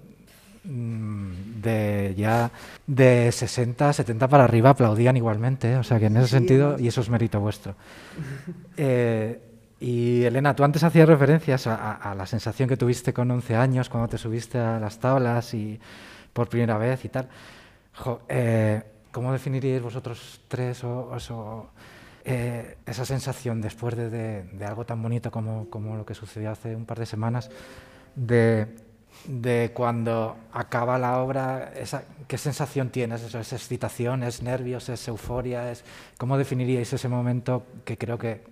[0.67, 2.51] de ya
[2.85, 5.77] de 60, 70 para arriba aplaudían igualmente, ¿eh?
[5.77, 7.75] o sea que en ese sentido, y eso es mérito vuestro.
[8.75, 9.39] Eh,
[9.79, 13.55] y Elena, tú antes hacías referencias a, a- a la sensación que tuviste con 11
[13.55, 15.79] años cuando te subiste a las tablas y
[16.33, 17.27] por primera vez y tal.
[17.95, 21.69] Jo, eh, ¿Cómo definiríais vosotros tres o,
[22.25, 26.51] eh, esa sensación después de, de- de algo tan bonito como, como lo que sucedió
[26.51, 27.49] hace un par de semanas,
[28.15, 28.67] de,
[29.27, 33.21] de cuando acaba la obra, esa, ¿qué sensación tienes?
[33.23, 35.71] Eso, ¿Es excitación, es nervios, es euforia?
[35.71, 35.83] Es,
[36.17, 38.43] ¿Cómo definiríais ese momento que creo que,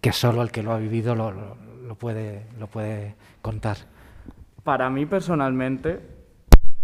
[0.00, 1.56] que solo el que lo ha vivido lo, lo-
[1.86, 3.78] lo puede, lo puede contar?
[4.62, 6.00] Para mí personalmente,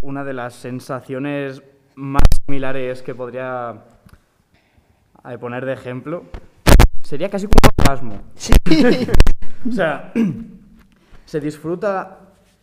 [0.00, 1.62] una de las sensaciones
[1.94, 3.85] más similares que podría
[5.40, 6.24] poner de ejemplo
[7.03, 8.20] sería casi como un orgasmo.
[9.66, 10.12] O sea,
[11.24, 12.18] se disfruta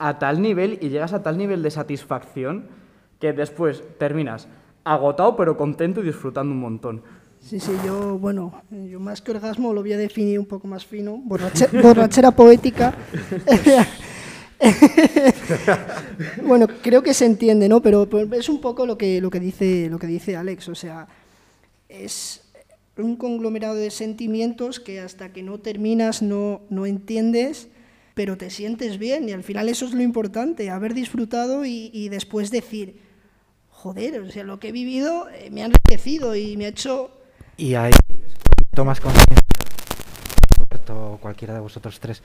[0.08, 2.66] a tal nivel y llegas a tal nivel de satisfacción
[3.20, 4.48] que después terminas
[4.84, 7.02] agotado pero contento y disfrutando un montón.
[7.40, 10.86] Sí, sí, yo, bueno, yo más que orgasmo lo voy a definir un poco más
[10.86, 11.18] fino.
[11.18, 12.94] Borrache- borrachera poética.
[16.46, 17.82] bueno, creo que se entiende, ¿no?
[17.82, 20.70] Pero es un poco lo que, lo que, dice, lo que dice Alex.
[20.70, 21.08] O sea,
[21.90, 22.44] es
[22.98, 27.70] un conglomerado de sentimientos que hasta que no terminas no, no entiendes,
[28.22, 29.28] pero te sientes bien.
[29.28, 33.02] Y al final eso es lo importante, haber disfrutado y, y después decir,
[33.72, 37.10] joder, o sea, lo que he vivido eh, me ha enriquecido y me ha hecho
[37.58, 37.90] Y ahí
[38.76, 39.42] tomas conciencia,
[40.90, 42.22] o cualquiera de vosotros tres,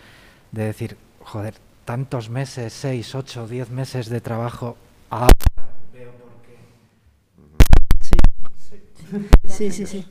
[0.52, 1.54] de decir, joder,
[1.86, 4.76] tantos meses, seis, ocho, diez meses de trabajo,
[5.94, 6.58] veo por qué.
[9.48, 10.06] Sí, sí, sí.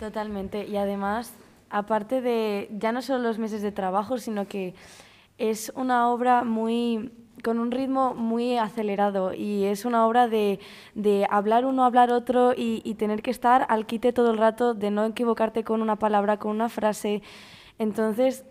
[0.00, 0.66] Totalmente.
[0.66, 1.32] Y además,
[1.68, 4.74] aparte de ya no solo los meses de trabajo, sino que
[5.38, 10.58] es una obra muy con un ritmo muy acelerado y es una obra de,
[10.94, 14.74] de hablar uno, hablar otro y, y, tener que estar al quite todo el rato,
[14.74, 17.22] de no equivocarte con una palabra, con una frase.
[17.78, 18.44] Entonces,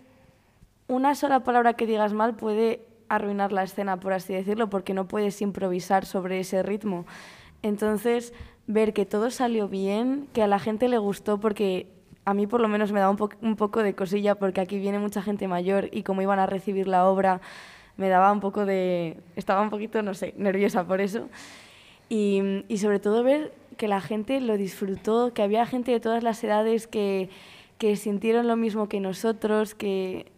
[0.87, 5.07] una sola palabra que digas mal puede arruinar la escena, por así decirlo, porque no
[5.07, 7.05] puedes improvisar sobre ese ritmo.
[7.61, 8.33] Entonces,
[8.67, 11.96] ver que todo salió bien, que a la gente le gustó, porque
[12.27, 14.77] a mí por lo menos me da un, po un poco de cosilla, porque aquí
[14.79, 17.39] viene mucha gente mayor y como iban a recibir la obra,
[17.95, 19.15] me daba un poco de...
[19.37, 21.29] estaba un poquito, no sé, nerviosa por eso.
[22.09, 26.21] Y, y sobre todo ver que la gente lo disfrutó, que había gente de todas
[26.21, 27.29] las edades que,
[27.77, 30.29] que sintieron lo mismo que nosotros, que,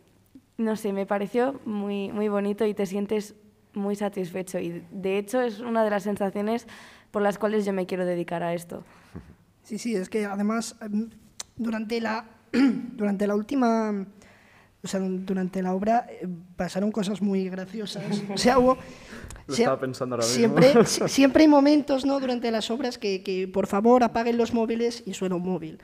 [0.58, 3.34] no sé, me pareció muy, muy bonito y te sientes
[3.74, 4.60] muy satisfecho.
[4.60, 6.68] Y de hecho es una de las sensaciones
[7.10, 8.84] por las cuales yo me quiero dedicar a esto.
[9.64, 10.76] Sí, sí, es que además
[11.60, 14.08] durante la, durante la última,
[14.82, 18.04] o sea, durante la obra eh, pasaron cosas muy graciosas.
[18.34, 18.78] O sea, hubo...
[19.46, 21.08] Lo estaba pensando ahora siempre, mismo.
[21.08, 22.20] siempre hay momentos ¿no?
[22.20, 25.80] durante las obras que, que, por favor, apaguen los móviles y suena un móvil.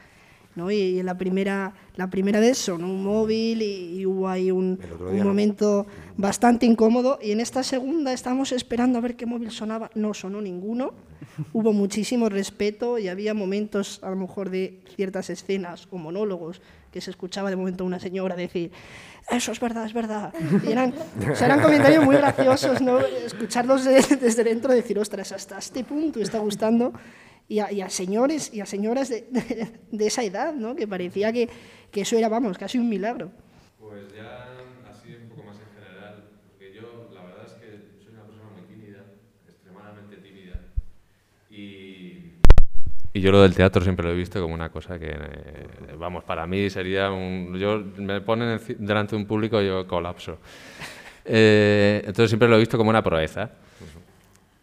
[0.56, 0.72] ¿No?
[0.72, 5.24] Y, la, primera, la primera vez sonó un móvil y, y hubo ahí un, un
[5.24, 6.14] momento no.
[6.18, 7.20] bastante incómodo.
[7.22, 9.90] Y en esta segunda estábamos esperando a ver qué móvil sonaba.
[9.96, 10.94] No sonó ninguno.
[11.54, 17.02] hubo muchísimo respeto y había momentos, a lo mejor, de ciertas escenas o monólogos que
[17.02, 18.72] se escuchaba de momento una señora decir
[19.30, 20.34] eso es verdad, es verdad.
[20.64, 20.94] Y eran,
[21.32, 23.00] o sea, eran comentarios muy graciosos, ¿no?
[23.00, 26.94] Escucharlos de, desde dentro decir, ostras, hasta este punto está gustando.
[27.48, 29.28] Y a, señores y a señoras de,
[29.92, 30.76] de, esa edad, ¿no?
[30.76, 31.48] que parecía que,
[31.92, 33.32] que, eso era, vamos, casi un milagro.
[33.80, 34.58] Pues ya
[34.90, 38.50] así un poco más en general, porque yo la verdad es que soy una persona
[38.50, 39.06] muy tímida,
[39.48, 40.60] extremadamente tímida,
[41.52, 42.32] y,
[43.16, 46.26] y yo lo del teatro siempre lo he visto como una cosa que, eh, vamos,
[46.26, 47.58] para mí sería un...
[47.58, 50.38] Yo, me ponen delante de un público y yo colapso.
[51.28, 53.50] Eh, entonces siempre lo he visto como una proeza.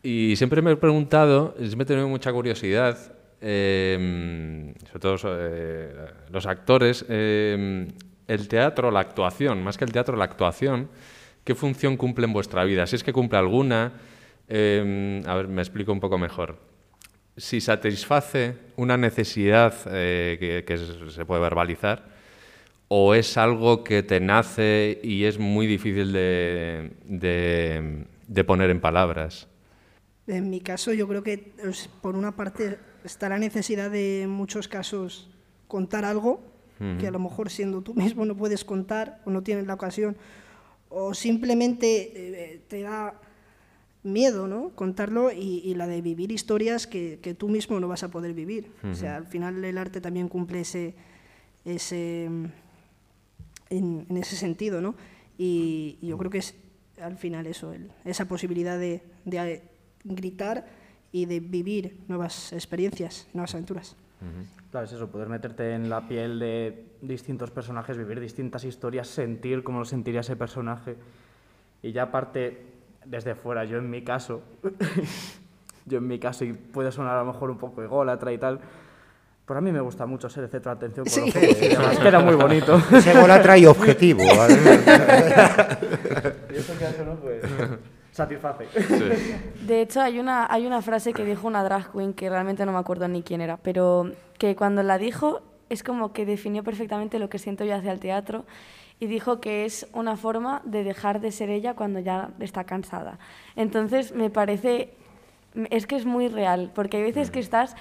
[0.02, 2.98] Y siempre me he preguntado, siempre he tenido mucha curiosidad,
[3.40, 5.94] eh, sobre todo eh,
[6.30, 7.86] los actores, eh,
[8.26, 10.88] el teatro, la actuación, más que el teatro, la actuación,
[11.44, 12.84] ¿qué función cumple en vuestra vida?
[12.88, 13.92] Si es que cumple alguna,
[14.48, 16.58] a ver, me explico un poco mejor.
[17.36, 22.10] Si satisface una necesidad que, que se puede verbalizar,
[22.88, 26.90] o es algo que te nace y es muy difícil de
[28.46, 29.48] poner en palabras.
[30.26, 31.52] En mi caso, yo creo que
[32.00, 35.28] por una parte está la necesidad de en muchos casos
[35.66, 36.40] contar algo
[36.80, 36.98] uh -huh.
[36.98, 40.16] que a lo mejor siendo tú mismo no puedes contar o no tienes la ocasión
[40.88, 43.14] o simplemente eh, te da
[44.02, 44.70] miedo ¿no?
[44.74, 48.34] contarlo y, y, la de vivir historias que, que, tú mismo no vas a poder
[48.34, 48.70] vivir.
[48.82, 48.92] Uh -huh.
[48.92, 50.94] O sea, al final el arte también cumple ese,
[51.64, 54.94] ese en, en ese sentido, ¿no?
[55.38, 56.54] Y, y, yo creo que es
[57.00, 59.62] al final eso, el, esa posibilidad de, de
[60.04, 60.66] gritar
[61.12, 63.96] y de vivir nuevas experiencias, nuevas aventuras.
[64.20, 64.62] Uh -huh.
[64.72, 69.62] Claro, es eso, poder meterte en la piel de distintos personajes, vivir distintas historias, sentir
[69.62, 70.96] cómo lo sentiría ese personaje.
[71.82, 72.64] Y ya aparte,
[73.04, 74.40] desde fuera, yo en mi caso,
[75.84, 78.60] yo en mi caso, y puede sonar a lo mejor un poco ególatra y tal,
[79.44, 81.26] pero a mí me gusta mucho ser el centro de atención con sí.
[81.26, 82.80] lo que además queda muy bonito.
[82.92, 84.24] Es ególatra y objetivo.
[84.24, 84.54] ¿vale?
[86.50, 87.16] y eso que hace, ¿no?
[87.16, 87.42] Pues
[88.12, 88.66] satisface.
[88.70, 89.34] Sí.
[89.66, 92.72] De hecho, hay una, hay una frase que dijo una drag queen que realmente no
[92.72, 97.18] me acuerdo ni quién era, pero que cuando la dijo es como que definió perfectamente
[97.18, 98.44] lo que siento yo hacia el teatro
[99.00, 103.18] y dijo que es una forma de dejar de ser ella cuando ya está cansada.
[103.56, 104.94] Entonces, me parece,
[105.70, 107.74] es que es muy real, porque hay veces que estás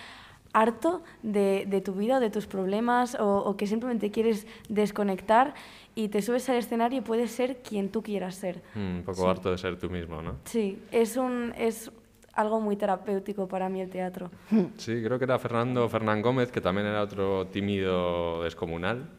[0.54, 5.54] harto de, de tu vida, de tus problemas o, o que simplemente quieres desconectar
[5.96, 8.62] y te subes al escenario y puedes ser quien tú quieras ser.
[8.76, 9.28] Mm, un poco sí.
[9.28, 10.38] harto de ser tú mismo, ¿no?
[10.46, 11.92] Sí, es, un, es
[12.34, 14.32] algo muy terapéutico para mí el teatro.
[14.78, 19.10] Sí, creo que era Fernando Fernán Gómez, que también era otro tímido descomunal,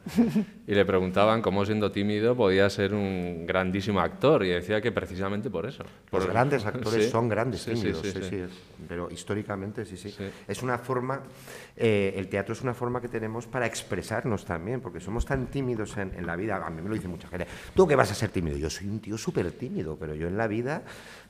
[0.66, 5.50] y le preguntaban cómo siendo tímido podía ser un grandísimo actor, y decía que precisamente
[5.50, 5.84] por eso.
[6.10, 7.10] Por Los grandes actores sí.
[7.10, 8.44] son grandes tímidos, sí, sí, sí
[8.88, 10.14] pero históricamente sí, sí,
[10.46, 11.20] Es una forma,
[11.76, 15.96] eh, el teatro es una forma que tenemos para expresarnos también, porque somos tan tímidos
[15.96, 18.14] en, en la vida, a mí me lo dice mucha gente, ¿tú qué vas a
[18.14, 18.56] ser tímido?
[18.56, 20.82] Yo soy un tío súper tímido, pero yo en la vida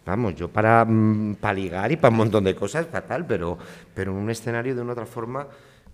[0.04, 3.58] vamos, yo para, mmm, para ligar y para un montón de cosas, fatal, pero,
[3.94, 5.46] pero en un escenario de una otra forma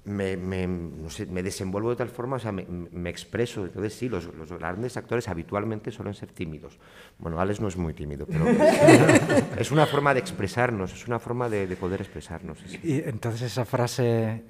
[0.04, 3.64] me, me, no sé, me desenvuelvo de tal forma, o sea, me, me expreso.
[3.64, 6.78] Entonces, sí, los, los, grandes actores habitualmente suelen ser tímidos.
[7.18, 8.46] Bueno, Alex no es muy tímido, pero
[9.58, 12.58] es una forma de expresarnos, es una forma de, de poder expresarnos.
[12.66, 12.80] Sí.
[12.82, 14.42] Y entonces esa frase,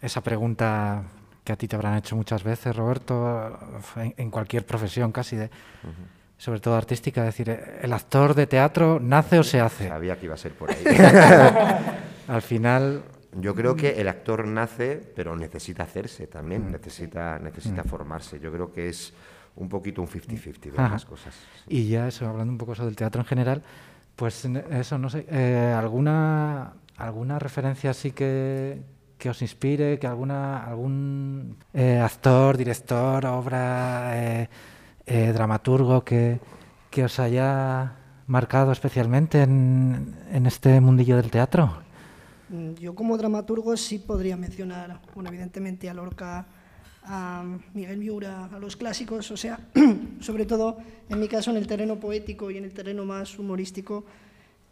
[0.00, 1.04] esa pregunta
[1.44, 3.58] que a ti te habrán hecho muchas veces, Roberto,
[3.96, 6.21] en, en cualquier profesión casi, de, uh -huh.
[6.42, 9.86] Sobre todo artística, es decir, ¿el actor de teatro nace o se hace?
[9.86, 10.82] Sabía que iba a ser por ahí.
[12.26, 13.04] Al final...
[13.36, 18.40] Yo creo que el actor nace, pero necesita hacerse también, necesita, necesita formarse.
[18.40, 19.14] Yo creo que es
[19.54, 21.32] un poquito un 50-50 de las cosas.
[21.68, 23.62] Y ya eso, hablando un poco sobre el teatro en general,
[24.16, 28.82] pues eso, no sé, eh, ¿alguna, ¿alguna referencia así que,
[29.16, 34.48] que os inspire, que alguna, algún eh, actor, director, obra, eh,
[35.12, 36.40] eh, dramaturgo que,
[36.90, 37.92] que, os haya
[38.26, 41.82] marcado especialmente en, en, este mundillo del teatro?
[42.80, 46.46] Yo como dramaturgo sí podría mencionar, bueno, evidentemente a Lorca,
[47.04, 47.44] a
[47.74, 49.60] Miguel Miura, a los clásicos, o sea,
[50.20, 50.78] sobre todo
[51.10, 54.06] en mi caso en el terreno poético y en el terreno más humorístico,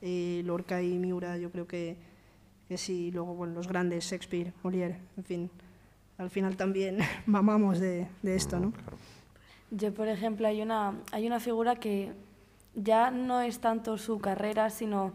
[0.01, 1.99] eh, Lorca y Miura yo creo que,
[2.67, 5.51] que sí, luego bueno, los grandes, Shakespeare, Molière, en fin,
[6.17, 8.73] al final también mamamos de, de esto, ¿no?
[9.71, 12.13] Yo, por ejemplo, hay una, hay una figura que
[12.75, 15.13] ya no es tanto su carrera, sino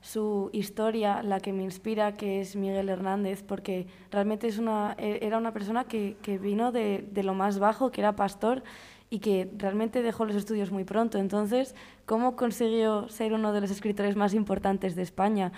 [0.00, 5.38] su historia la que me inspira, que es Miguel Hernández, porque realmente es una, era
[5.38, 8.62] una persona que, que vino de, de, lo más bajo, que era pastor
[9.10, 11.18] y que realmente dejó los estudios muy pronto.
[11.18, 11.74] Entonces,
[12.06, 15.52] ¿cómo consiguió ser uno de los escritores más importantes de España?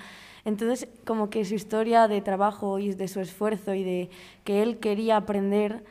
[0.45, 4.11] Entonces, como que su historia de trabajo y de su esfuerzo y de
[4.45, 5.85] que él quería aprender,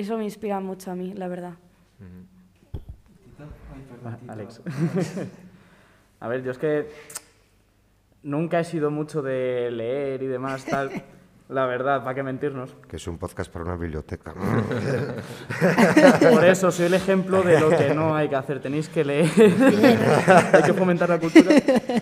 [0.00, 1.54] eso me inspira mucho a mí, la verdad.
[4.28, 4.62] Alex.
[6.20, 6.90] a ver, yo es que
[8.22, 10.90] nunca he sido mucho de leer y demás, tal.
[11.50, 12.76] La verdad, ¿para qué mentirnos?
[12.88, 14.32] Que es un podcast para una biblioteca.
[16.32, 18.60] Por eso soy el ejemplo de lo que no hay que hacer.
[18.60, 19.28] Tenéis que leer,
[20.52, 21.50] hay que fomentar la cultura.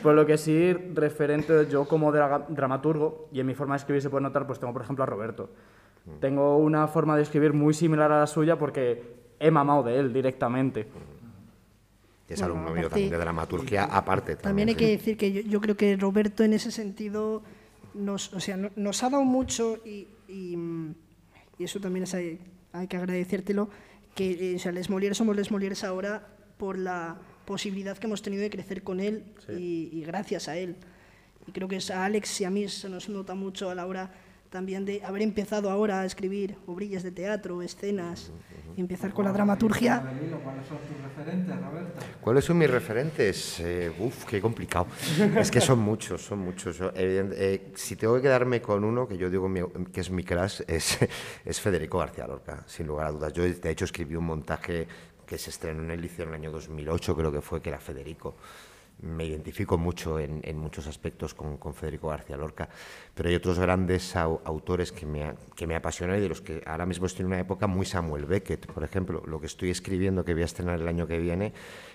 [0.03, 4.03] Por lo que sí, referente yo como dra dramaturgo, y en mi forma de escribir
[4.03, 5.49] se puede notar, pues tengo por ejemplo a Roberto.
[6.21, 10.13] Tengo una forma de escribir muy similar a la suya porque he mamado de él
[10.13, 10.87] directamente.
[12.29, 14.37] Y es bueno, alumno mío también de dramaturgia aparte.
[14.37, 14.79] También, también hay sí.
[14.79, 17.43] que decir que yo, yo, creo que Roberto en ese sentido
[17.99, 20.57] nos, o sea, nos ha dado mucho y, y,
[21.59, 22.39] y eso también es, hay,
[22.73, 23.69] hay, que agradecértelo,
[24.15, 26.27] que eh, o sea, Les Molières somos Les Molières ahora
[26.57, 29.91] por la posibilidad que hemos tenido de crecer con él sí.
[29.93, 30.77] y, y, gracias a él.
[31.47, 33.87] Y creo que es a Alex y a mí se nos nota mucho a la
[33.87, 34.11] hora
[34.51, 38.33] también de haber empezado ahora a escribir obrillas de teatro, escenas,
[38.77, 40.01] y empezar con la dramaturgia.
[40.01, 42.01] ¿Cuáles son tus referentes, Roberto?
[42.21, 43.61] ¿Cuáles son mis referentes?
[43.61, 44.87] Eh, uf, qué complicado.
[45.37, 46.81] es que son muchos, son muchos.
[46.81, 49.61] Eh, eh, si tengo que quedarme con uno, que yo digo mi,
[49.93, 50.99] que es mi crush, es,
[51.45, 53.33] es Federico García Lorca, sin lugar a dudas.
[53.33, 54.87] Yo, de hecho, escribí un montaje
[55.27, 57.79] que se estrenó en el liceo en el año 2008, creo que fue, que era
[57.79, 58.37] Federico
[59.01, 62.69] me identifico mucho en, en muchos aspectos con, con, Federico García Lorca,
[63.15, 66.63] pero hay otros grandes au, autores que me, que me apasionan y de los que
[66.67, 70.25] ahora mismo estoy en una época muy Samuel Beckett, por ejemplo, lo que estoy escribiendo
[70.25, 71.53] que voy a estrenar el año que viene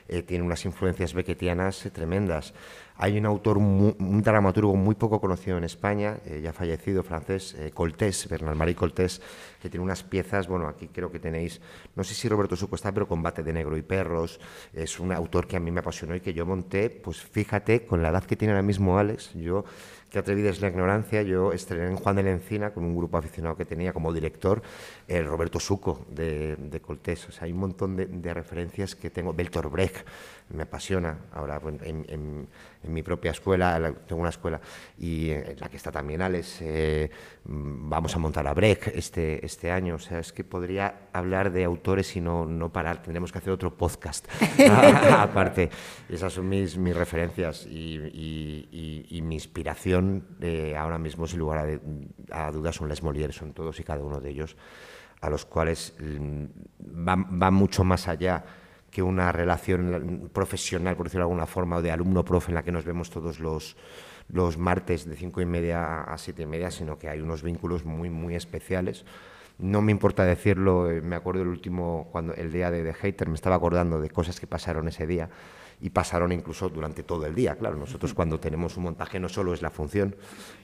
[0.07, 2.53] eh, tiene unas influencias beckettianas eh, tremendas.
[2.97, 7.71] Hay un autor, un dramaturgo muy poco conocido en España, eh, ya fallecido, francés, eh,
[7.73, 9.21] Coltés, Bernal Marie Coltés,
[9.61, 11.59] que tiene unas piezas, bueno, aquí creo que tenéis,
[11.95, 14.39] no sé si Roberto Suco está, pero Combate de Negro y Perros,
[14.73, 18.03] es un autor que a mí me apasionó y que yo monté, pues fíjate, con
[18.03, 19.65] la edad que tiene ahora mismo Alex, yo
[20.13, 23.17] que atrevida es la ignorancia, yo estrené en Juan de la Encina con un grupo
[23.17, 24.61] aficionado que tenía como director
[25.07, 27.29] el Roberto Suco de, de Coltés.
[27.29, 29.33] O sea, hay un montón de, de, referencias que tengo.
[29.33, 30.05] Beltor Brecht
[30.53, 31.17] me apasiona.
[31.33, 32.47] Ahora en, en,
[32.83, 34.59] mi propia escuela, tengo una escuela
[34.97, 37.09] y en la que está también Alex, eh,
[37.45, 39.95] vamos a montar a Brecht este, este año.
[39.95, 43.01] O sea, es que podría hablar de autores y no, no parar.
[43.01, 44.27] Tendremos que hacer otro podcast
[45.17, 45.69] aparte.
[46.09, 51.79] Esas son mis, mis referencias y, y, mi inspiración eh, ahora mismo, sin lugar
[52.31, 54.57] a, a, dudas, son Les Molières, son todos y cada uno de ellos,
[55.21, 56.45] a los cuales mm,
[57.07, 58.43] va mucho más allá
[58.93, 62.71] que una relación profesional, por decirlo de alguna forma, o de alumno-profe en la que
[62.71, 63.75] nos vemos todos los,
[64.29, 67.85] los martes de cinco y media a siete y media, sino que hay unos vínculos
[67.85, 69.03] muy, muy especiales.
[69.57, 73.29] No me importa decirlo, eh, me acuerdo el último, cuando el día de The Hater,
[73.29, 75.29] me estaba acordando de cosas que pasaron ese día
[75.81, 77.55] y pasaron incluso durante todo el día.
[77.55, 80.15] Claro, nosotros cuando tenemos un montaje no solo es la función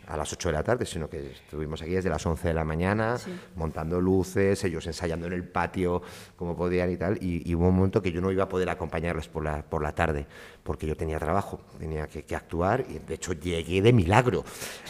[0.08, 2.66] a las 8 de la tarde, sino que estuvimos aquí desde las 11 de la
[2.66, 3.18] mañana
[3.56, 6.02] montando luces, ellos ensayando en el patio
[6.36, 9.28] como podían y tal, y, hubo un momento que yo no iba a poder acompañarles
[9.28, 10.26] por la, por la tarde,
[10.70, 14.46] porque yo tenía trabajo, tenía que, actuar, y de hecho llegué de milagro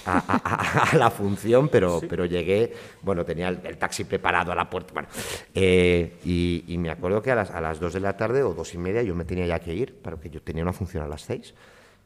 [0.06, 5.08] a, la función, pero, pero llegué, bueno, tenía el, taxi preparado a la puerta, bueno,
[5.56, 8.74] eh, y, me acuerdo que a las, a las 2 de la tarde o dos
[8.74, 11.08] y media yo me tenía ya que ir, para que yo tenía una función a
[11.08, 11.54] las 6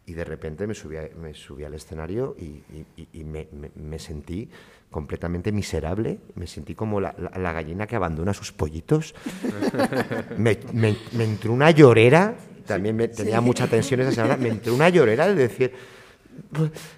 [0.06, 4.50] y de repente me subí, me subí al escenario y, me, sentí
[4.92, 7.14] completamente miserable, me sentí como la,
[7.54, 9.16] gallina que abandona sus pollitos,
[10.38, 10.58] me,
[11.20, 12.36] entró una llorera,
[12.66, 15.74] también tenía mucha tensión esa semana, me entró una llorera de decir,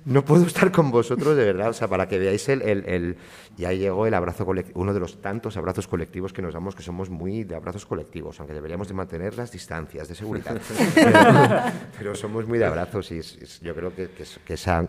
[0.05, 3.17] no puedo estar con vosotros de verdad, o sea, para que veáis el, el,
[3.57, 6.75] y ahí llegó el abrazo colectivo, uno de los tantos abrazos colectivos que nos damos,
[6.75, 10.59] que somos muy de abrazos colectivos, aunque deberíamos de mantener las distancias de seguridad,
[11.97, 13.21] pero, somos muy de abrazos y
[13.61, 14.87] yo creo que, que, que esa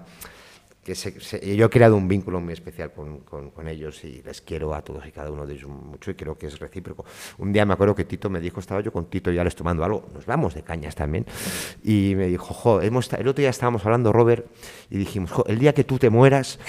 [0.87, 4.83] que yo he creado un vínculo muy especial con, con, ellos y les quiero a
[4.83, 7.05] todos y cada uno de ellos mucho y creo que es recíproco.
[7.39, 9.83] Un día me acuerdo que Tito me dijo, estaba yo con Tito ya les tomando
[9.83, 11.27] algo, nos vamos de cañas también,
[11.83, 14.47] y me dijo, jo, hemos, el otro día estábamos hablando, Robert,
[14.89, 16.61] y dijimos, jo, el día que tú te mueras,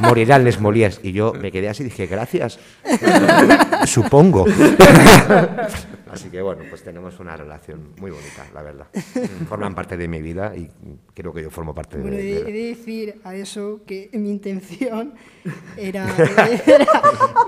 [0.00, 1.00] morirán les Molières.
[1.02, 2.58] Y yo me quedé así y dije, gracias,
[3.86, 4.44] supongo.
[6.12, 8.86] Así que bueno, pues tenemos una relación muy bonita, la verdad.
[9.48, 10.68] Forman parte de mi vida y
[11.14, 15.14] creo que yo formo parte de, de, He de decir a eso que mi intención
[15.78, 16.06] era,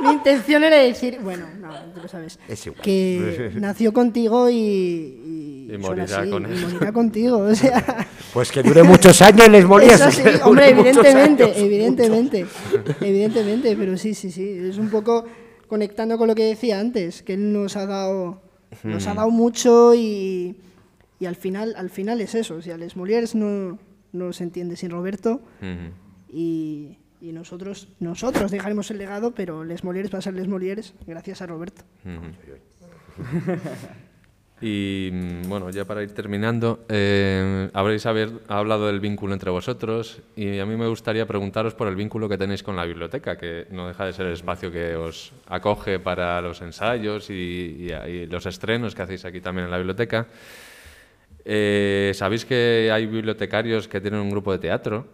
[0.00, 2.38] mi intención era decir, bueno, no, tú lo sabes,
[2.82, 8.08] que nació contigo y, y, morirá, con y morirá contigo, o sea.
[8.32, 10.00] Pues que dure muchos años les morías.
[10.14, 12.46] sí, hombre, evidentemente, evidentemente,
[13.02, 15.26] evidentemente, pero sí, sí, sí, es un poco
[15.68, 18.43] conectando con lo que decía antes, que él nos ha dado
[18.82, 20.56] nos ha dado mucho y,
[21.20, 22.56] y, al, final, al final es eso.
[22.56, 23.78] O sea, Les Molières no,
[24.12, 25.42] no se entiende sin Roberto
[26.32, 30.94] y, y, nosotros, nosotros dejaremos el legado, pero Les Molières va a ser Les Molières
[31.06, 31.82] gracias a Roberto.
[34.64, 40.22] Y mm, bueno, ya para ir terminando, eh, habréis haber, hablado del vínculo entre vosotros
[40.36, 43.66] y a mí me gustaría preguntaros por el vínculo que tenéis con la biblioteca, que
[43.72, 47.90] no deja de ser el espacio que os acoge para los ensayos y,
[48.30, 50.28] los estrenos que hacéis aquí también en la biblioteca.
[51.44, 55.06] Eh, Sabéis que hay bibliotecarios que tienen un grupo de teatro,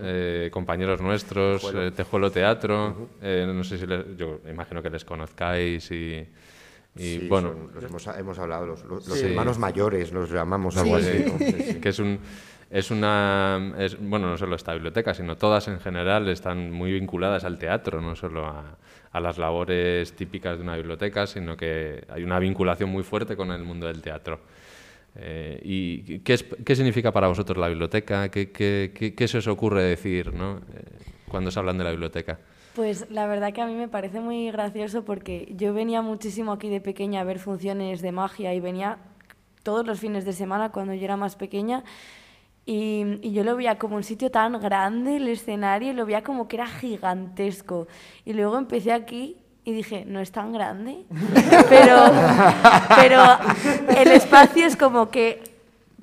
[0.00, 3.84] eh, compañeros nuestros, Tejuelo, Teatro, no sé si
[4.16, 6.26] yo imagino que les conozcáis y...
[6.98, 7.54] Y bueno,
[8.18, 11.78] hemos, hablado, los, hermanos mayores los llamamos algo así.
[11.80, 12.18] que es un
[12.68, 17.58] es una bueno no solo esta biblioteca sino todas en general están muy vinculadas al
[17.58, 18.76] teatro no solo a,
[19.12, 23.52] a, las labores típicas de una biblioteca sino que hay una vinculación muy fuerte con
[23.52, 24.40] el mundo del teatro.
[25.18, 29.82] Eh, y ¿qué, qué significa para vosotros la biblioteca qué, qué, qué, se os ocurre
[29.82, 30.58] decir ¿no?
[30.58, 32.38] Eh, cuando se hablan de la biblioteca
[32.76, 36.68] pues la verdad que a mí me parece muy gracioso porque yo venía muchísimo aquí
[36.68, 38.98] de pequeña a ver funciones de magia y venía
[39.62, 41.84] todos los fines de semana cuando yo era más pequeña
[42.66, 46.24] y, y, yo lo veía como un sitio tan grande, el escenario, y lo veía
[46.24, 47.86] como que era gigantesco.
[48.24, 51.04] Y luego empecé aquí y dije, no es tan grande,
[51.68, 51.96] pero,
[52.96, 53.22] pero
[53.96, 55.44] el espacio es como que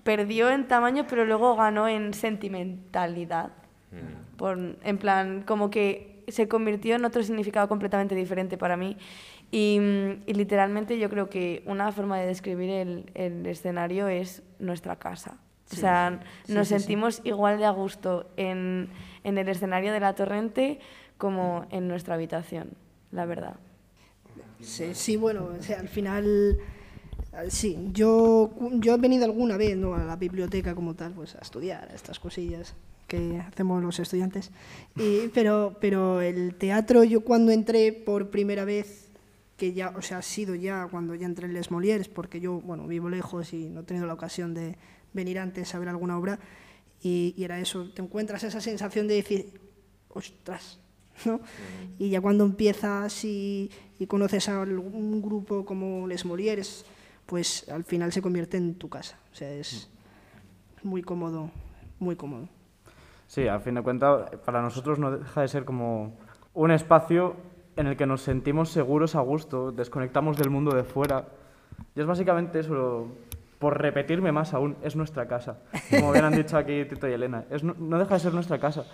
[0.03, 3.51] perdió en tamaño, pero luego ganó en sentimentalidad.
[3.91, 4.22] Mm.
[4.37, 8.97] Por, en plan, como que se convirtió en otro significado completamente diferente para mí.
[9.51, 9.79] Y,
[10.25, 15.37] literalmente yo creo que una forma de describir el, el escenario es nuestra casa.
[15.71, 18.89] o sea, nos sentimos igual de a gusto en,
[19.23, 20.79] en, el escenario de la torrente
[21.17, 22.71] como en nuestra habitación,
[23.11, 23.55] la verdad.
[24.59, 26.57] Sí, sí bueno, o sea, al final...
[27.47, 29.95] Sí, yo, yo he venido alguna vez ¿no?
[29.95, 32.75] a la biblioteca como tal, pues a estudiar estas cosillas
[33.13, 34.49] que hacemos los estudiantes.
[34.95, 39.11] Y, pero, pero el teatro, yo cuando entré por primera vez,
[39.55, 42.59] que ya, o sea, ha sido ya cuando ya entré en Les Molières, porque yo,
[42.61, 44.77] bueno, vivo lejos y no he tenido la ocasión de
[45.13, 46.39] venir antes a ver alguna obra,
[47.03, 49.61] y, era eso, te encuentras esa sensación de decir,
[50.09, 50.79] ostras,
[51.25, 51.39] ¿no?
[51.99, 53.69] Y ya cuando empiezas y,
[54.07, 56.83] conoces a un grupo como Les Molières,
[57.27, 59.17] pues al final se convierte en tu casa.
[59.31, 59.87] O sea, es
[60.81, 61.51] muy cómodo,
[61.99, 62.49] muy cómodo.
[63.33, 66.19] Sí, al fin de cuentas, para nosotros no deja de ser como
[66.53, 67.35] un espacio
[67.75, 71.25] en el que nos sentimos seguros a gusto, desconectamos del mundo de fuera.
[71.95, 73.07] Y es básicamente eso,
[73.57, 75.57] por repetirme más aún, es nuestra casa.
[75.89, 78.85] Como bien han dicho aquí Tito y Elena, es, no, deja de ser nuestra casa.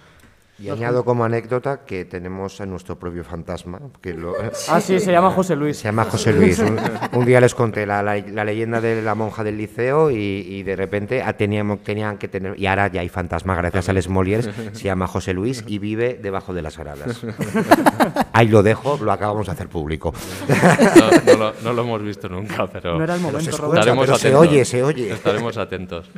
[0.62, 3.80] Y añado como anécdota que tenemos a nuestro propio fantasma.
[4.02, 4.34] Que lo,
[4.68, 5.78] Ah, sí, se llama José Luis.
[5.78, 6.60] Se llama José Luis.
[6.60, 6.78] Un,
[7.14, 10.64] un día les conté la, la- la leyenda de la monja del liceo y, y
[10.64, 12.60] de repente teníamos, tenían que tener.
[12.60, 14.50] Y ahora ya hay fantasma gracias al Smoliers.
[14.74, 17.22] Se llama José Luis y vive debajo de las gradas.
[18.34, 20.14] Ahí lo dejo, lo acabamos de hacer público.
[20.48, 24.18] No, no lo, no lo hemos visto nunca, pero No era el momento, se escucha,
[24.22, 25.12] pero oye, se oye.
[25.12, 26.10] Estaremos atentos.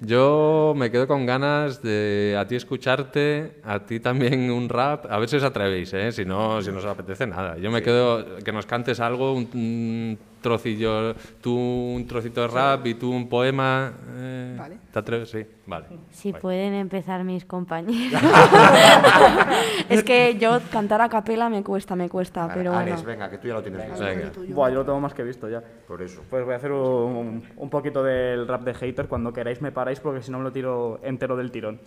[0.00, 5.06] Yo me quedo con ganas de a ti escucharte, a ti también un rap.
[5.10, 6.12] A ver si os atrevéis, ¿eh?
[6.12, 7.56] si no, si no os apetece nada.
[7.58, 12.86] Yo me quedo que nos cantes algo, un, un trocillo, tú un trocito de rap
[12.86, 13.92] y tú un poema.
[14.16, 14.78] eh, Vale.
[14.92, 15.30] ¿Te atreves?
[15.30, 15.86] Sí, vale.
[16.10, 18.20] Si pueden empezar mis compañeros.
[19.88, 22.96] es que yo cantar a capela me cuesta, me cuesta, pero bueno.
[23.04, 24.04] Venga, que tú ya lo tienes visto.
[24.04, 24.32] Venga.
[24.54, 25.62] Buah, yo lo tengo más que visto ya.
[25.86, 26.22] Por eso.
[26.28, 29.06] Pues voy a hacer un, un poquito del rap de hater.
[29.06, 31.80] Cuando queráis me paráis porque si no me lo tiro entero del tirón.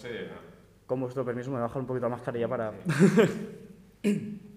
[0.86, 2.72] Con vuestro permiso me voy a bajar un poquito la mascarilla para...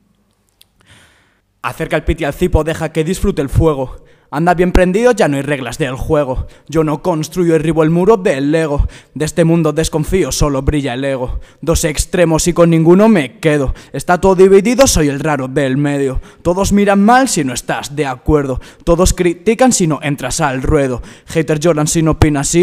[1.67, 3.97] Acerca el piti al cipo, deja que disfrute el fuego.
[4.31, 6.47] Anda bien prendido, ya no hay reglas del juego.
[6.69, 8.87] Yo no construyo y ribo el muro del ego.
[9.15, 11.41] De este mundo desconfío, solo brilla el ego.
[11.61, 13.75] Dos extremos y con ninguno me quedo.
[13.93, 16.21] Está todo dividido, soy el raro del medio.
[16.43, 18.61] Todos miran mal si no estás de acuerdo.
[18.85, 21.03] Todos critican si no entras al ruedo.
[21.27, 22.55] Haters lloran si no opinas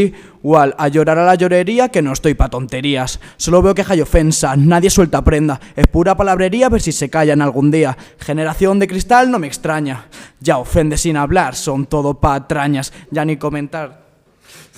[0.44, 0.76] igual.
[0.78, 3.20] A llorar a la llorería que no estoy pa' tonterías.
[3.38, 5.60] Solo veo queja y ofensa, nadie suelta prenda.
[5.76, 7.98] Es pura palabrería, a ver si se callan algún día.
[8.20, 10.06] Generación de cristal no me extraña.
[10.40, 12.94] Ya ofende sin hablar, son todo patrañas.
[13.10, 14.04] Ya ni comentar.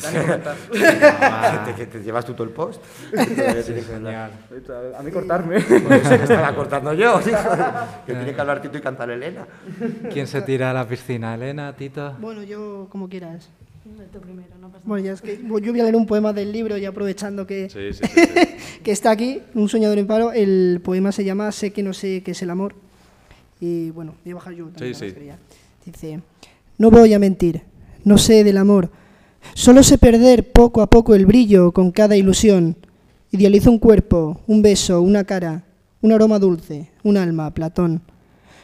[0.01, 0.55] Ya ni comentar.
[1.66, 2.82] ¿Te, que te llevas tú todo el post?
[3.16, 5.57] A mí cortarme.
[5.57, 7.20] Eso que estaba cortando yo.
[7.20, 7.32] hijo.
[8.05, 9.47] que tiene que hablar Tito y cantar Elena.
[10.11, 11.36] ¿Quién se tira a la piscina?
[11.36, 12.13] ¿Elena, Tito?
[12.20, 13.49] Bueno, yo como quieras.
[14.12, 16.52] Tú primero, no pasa Bueno, ya es que yo voy a leer un poema del
[16.52, 18.80] libro y aprovechando que, Sí, sí, sí, sí.
[18.84, 20.32] que está aquí, Un soñador en paro.
[20.32, 22.74] El poema se llama Sé que no sé qué es el amor.
[23.62, 25.38] Y bueno, voy a bajar yo también la.
[25.86, 26.20] Dice,
[26.80, 27.62] no voy a mentir,
[28.04, 28.90] no sé del amor.
[29.54, 32.76] Solo sé perder poco a poco el brillo con cada ilusión.
[33.32, 35.64] Idealizo un cuerpo, un beso, una cara,
[36.02, 38.02] un aroma dulce, un alma, Platón.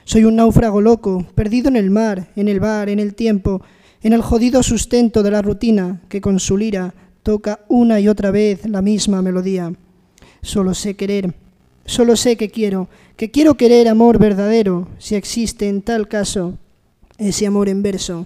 [0.04, 3.62] Soy un náufrago loco, perdido en el mar, en el bar, en el tiempo,
[4.04, 6.94] en el jodido sustento de la rutina que con su lira
[7.24, 9.74] toca una y otra vez la misma melodía.
[10.42, 11.34] Solo sé querer,
[11.86, 16.58] solo sé que quiero, que quiero querer amor verdadero, si existe en tal caso
[17.18, 18.26] ese amor en verso.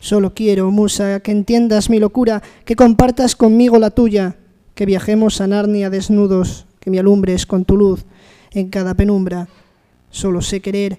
[0.00, 4.36] Solo quiero, musa, que entiendas mi locura, que compartas conmigo la tuya,
[4.74, 8.04] que viajemos a Narnia desnudos, que me alumbres con tu luz
[8.52, 9.48] en cada penumbra.
[10.10, 10.98] Solo sé querer,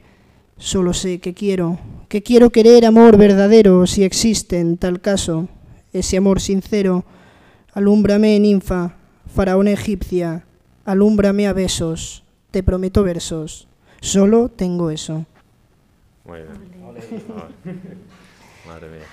[0.63, 5.49] solo sé que quiero, que quiero querer amor verdadero, si existe en tal caso
[5.91, 7.03] ese amor sincero.
[7.73, 8.95] Alúmbrame, ninfa,
[9.27, 10.45] faraón egipcia,
[10.85, 13.67] alúmbrame a besos, te prometo versos,
[13.99, 15.25] solo tengo eso.
[16.23, 17.23] Muy bien.
[18.65, 19.05] Madre mía.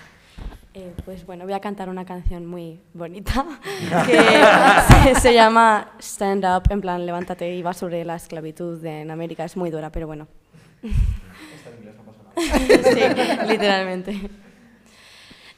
[0.75, 3.45] Eh, pues bueno, voy a cantar una canción muy bonita
[4.07, 9.11] que se, se llama Stand Up, en plan levántate y va sobre la esclavitud en
[9.11, 9.45] América.
[9.45, 10.29] Es muy dura, pero bueno.
[12.37, 14.31] Sí, literalmente.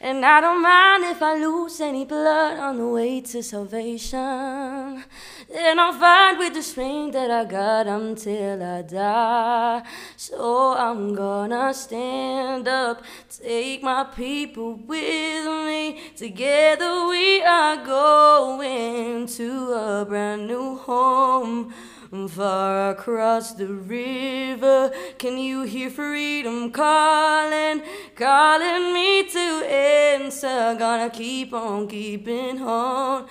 [0.05, 4.19] And I don't mind if I lose any blood on the way to salvation.
[4.19, 9.83] And I'll fight with the strength that I got until I die.
[10.17, 16.01] So I'm gonna stand up, take my people with me.
[16.17, 21.73] Together we are going to a brand new home.
[22.13, 27.81] Far across the river, can you hear freedom calling,
[28.15, 30.77] calling me to answer?
[30.79, 33.25] Gonna keep on keeping on.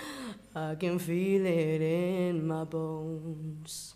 [0.55, 3.93] I can feel it in my bones.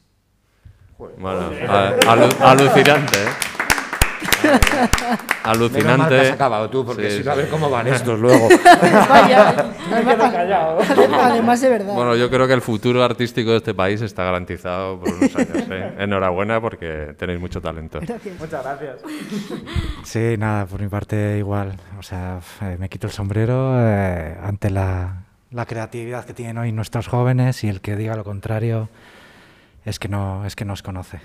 [1.00, 2.38] Bueno, a- alu-
[5.46, 5.84] alucinante.
[5.84, 6.32] Menos mal que has Alucinante.
[6.34, 7.42] acabado tú, porque Sí, si no, a sí.
[7.42, 8.48] ver cómo van estos luego.
[9.10, 9.66] Vaya,
[11.22, 11.94] además de verdad.
[11.94, 15.64] Bueno, yo creo que el futuro artístico de este país está garantizado por unos años.
[15.70, 15.94] ¿eh?
[16.00, 18.00] Enhorabuena porque tenéis mucho talento.
[18.40, 18.98] Muchas gracias.
[20.04, 21.74] Sí, nada, por mi parte igual.
[22.00, 26.72] O sea, eh, me quito el sombrero eh, ante la, la creatividad que tienen hoy
[26.72, 28.90] nuestros jóvenes y el que diga lo contrario
[29.86, 31.20] es que no, es que no os conoce.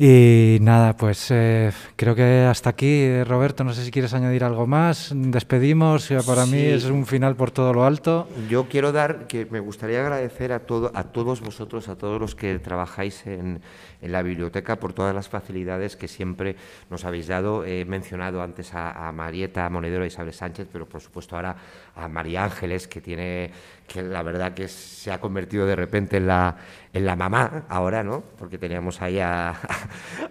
[0.00, 4.64] Y nada, pues eh, creo que hasta aquí, Roberto, no sé si quieres añadir algo
[4.64, 5.10] más.
[5.12, 8.28] Despedimos, para mí es un final por todo lo alto.
[8.48, 12.36] Yo quiero dar, que me gustaría agradecer a, todo, a todos vosotros, a todos los
[12.36, 13.60] que trabajáis en,
[14.00, 16.54] en la biblioteca por todas las facilidades que siempre
[16.90, 17.64] nos habéis dado.
[17.64, 21.56] He mencionado antes a, a Marieta Monedero y Isabel Sánchez, pero por supuesto ahora
[21.96, 23.50] a María Ángeles, que tiene,
[23.88, 26.56] que la verdad que se ha convertido de repente en la,
[26.92, 28.22] en la mamá ahora, ¿no?
[28.38, 29.58] Porque teníamos ahí a,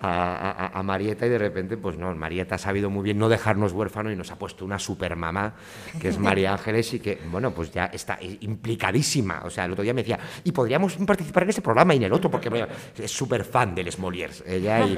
[0.01, 4.13] a, Marieta y de repente, pues no, Marieta ha sabido muy bien no dejarnos huérfanos
[4.13, 5.53] y nos ha puesto una super mamá,
[5.99, 9.41] que es María Ángeles, y que, bueno, pues ya está implicadísima.
[9.43, 12.03] O sea, el otro día me decía, y podríamos participar en ese programa y en
[12.03, 12.49] el otro, porque
[12.97, 14.97] es súper fan de Les Molières, ella, y,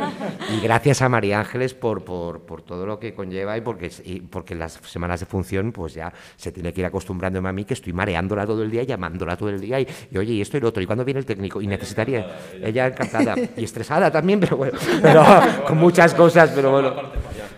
[0.61, 4.55] gracias a María Ángeles por, por, por, todo lo que conlleva y porque, y porque
[4.55, 7.93] las semanas de función, pues ya se tiene que ir acostumbrándome a mí, que estoy
[7.93, 10.81] mareándola todo el día, llamándola todo el día, y, oye, y esto y lo otro,
[10.83, 15.23] y cuando viene el técnico, y necesitaría, ella encantada, y estresada también, pero bueno, pero
[15.67, 16.93] con muchas cosas, pero bueno.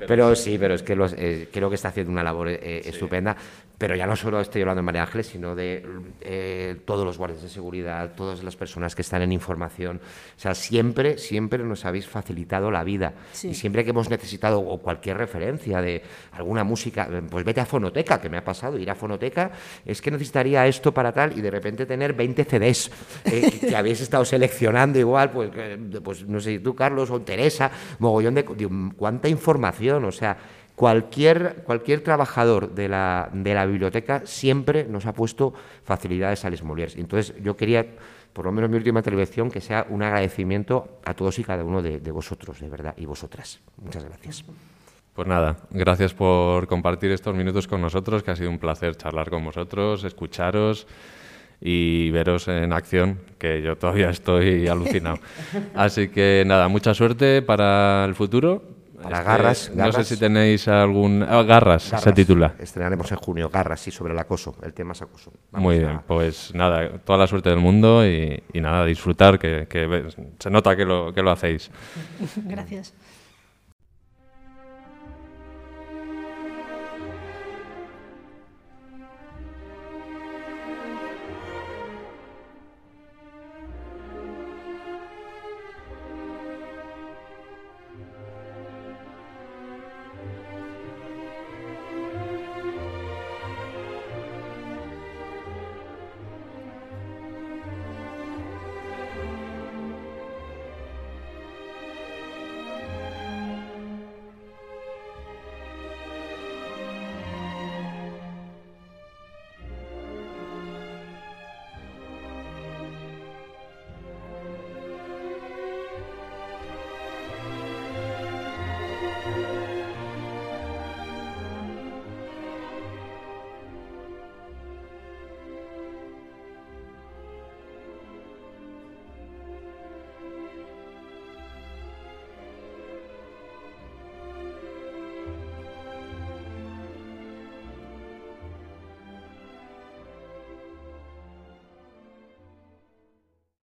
[0.07, 3.35] Pero sí, pero es que los, eh, creo que está haciendo una labor eh, estupenda.
[3.81, 5.83] Pero ya no solo estoy hablando de María Ángeles, sino de
[6.21, 9.99] eh, todos los guardias de seguridad, todas las personas que están en información.
[10.37, 13.15] O sea, siempre, siempre nos habéis facilitado la vida.
[13.41, 16.03] Y siempre que hemos necesitado o cualquier referencia de
[16.33, 19.49] alguna música, pues vete a Fonoteca, que me ha pasado, ir a Fonoteca,
[19.83, 22.91] es que necesitaría esto para tal, y de repente tener 20 CDs
[23.23, 25.49] que, habéis estado seleccionando igual, pues,
[26.03, 30.37] pues no sé, tú, Carlos, o Teresa, mogollón de, de cuánta información, o sea,
[30.75, 35.53] Cualquier, cualquier trabajador de la, de la biblioteca siempre nos ha puesto
[35.83, 36.95] facilidades a Les Molières.
[36.95, 37.85] Entonces, yo quería,
[38.33, 41.81] por lo menos mi última intervención, que sea un agradecimiento a todos y cada uno
[41.81, 43.59] de, vosotros, de verdad, y vosotras.
[43.77, 44.43] Muchas gracias.
[45.13, 49.29] Pues nada, gracias por compartir estos minutos con nosotros, que ha sido un placer charlar
[49.29, 50.87] con vosotros, escucharos
[51.59, 55.19] y veros en acción, que yo todavía estoy alucinado.
[55.75, 61.23] Así que nada, mucha suerte para el futuro para garras, No sé si tenéis algún...
[61.27, 62.53] Ah, garras, se titula.
[62.59, 64.55] Estrenaremos en junio, Garras, sí, sobre el acoso.
[64.63, 65.31] El tema es acoso.
[65.51, 70.07] Muy bien, pues nada, toda la suerte del mundo y, nada, disfrutar, que, que,
[70.39, 71.71] se nota que lo, que lo hacéis.
[72.45, 72.93] Gracias.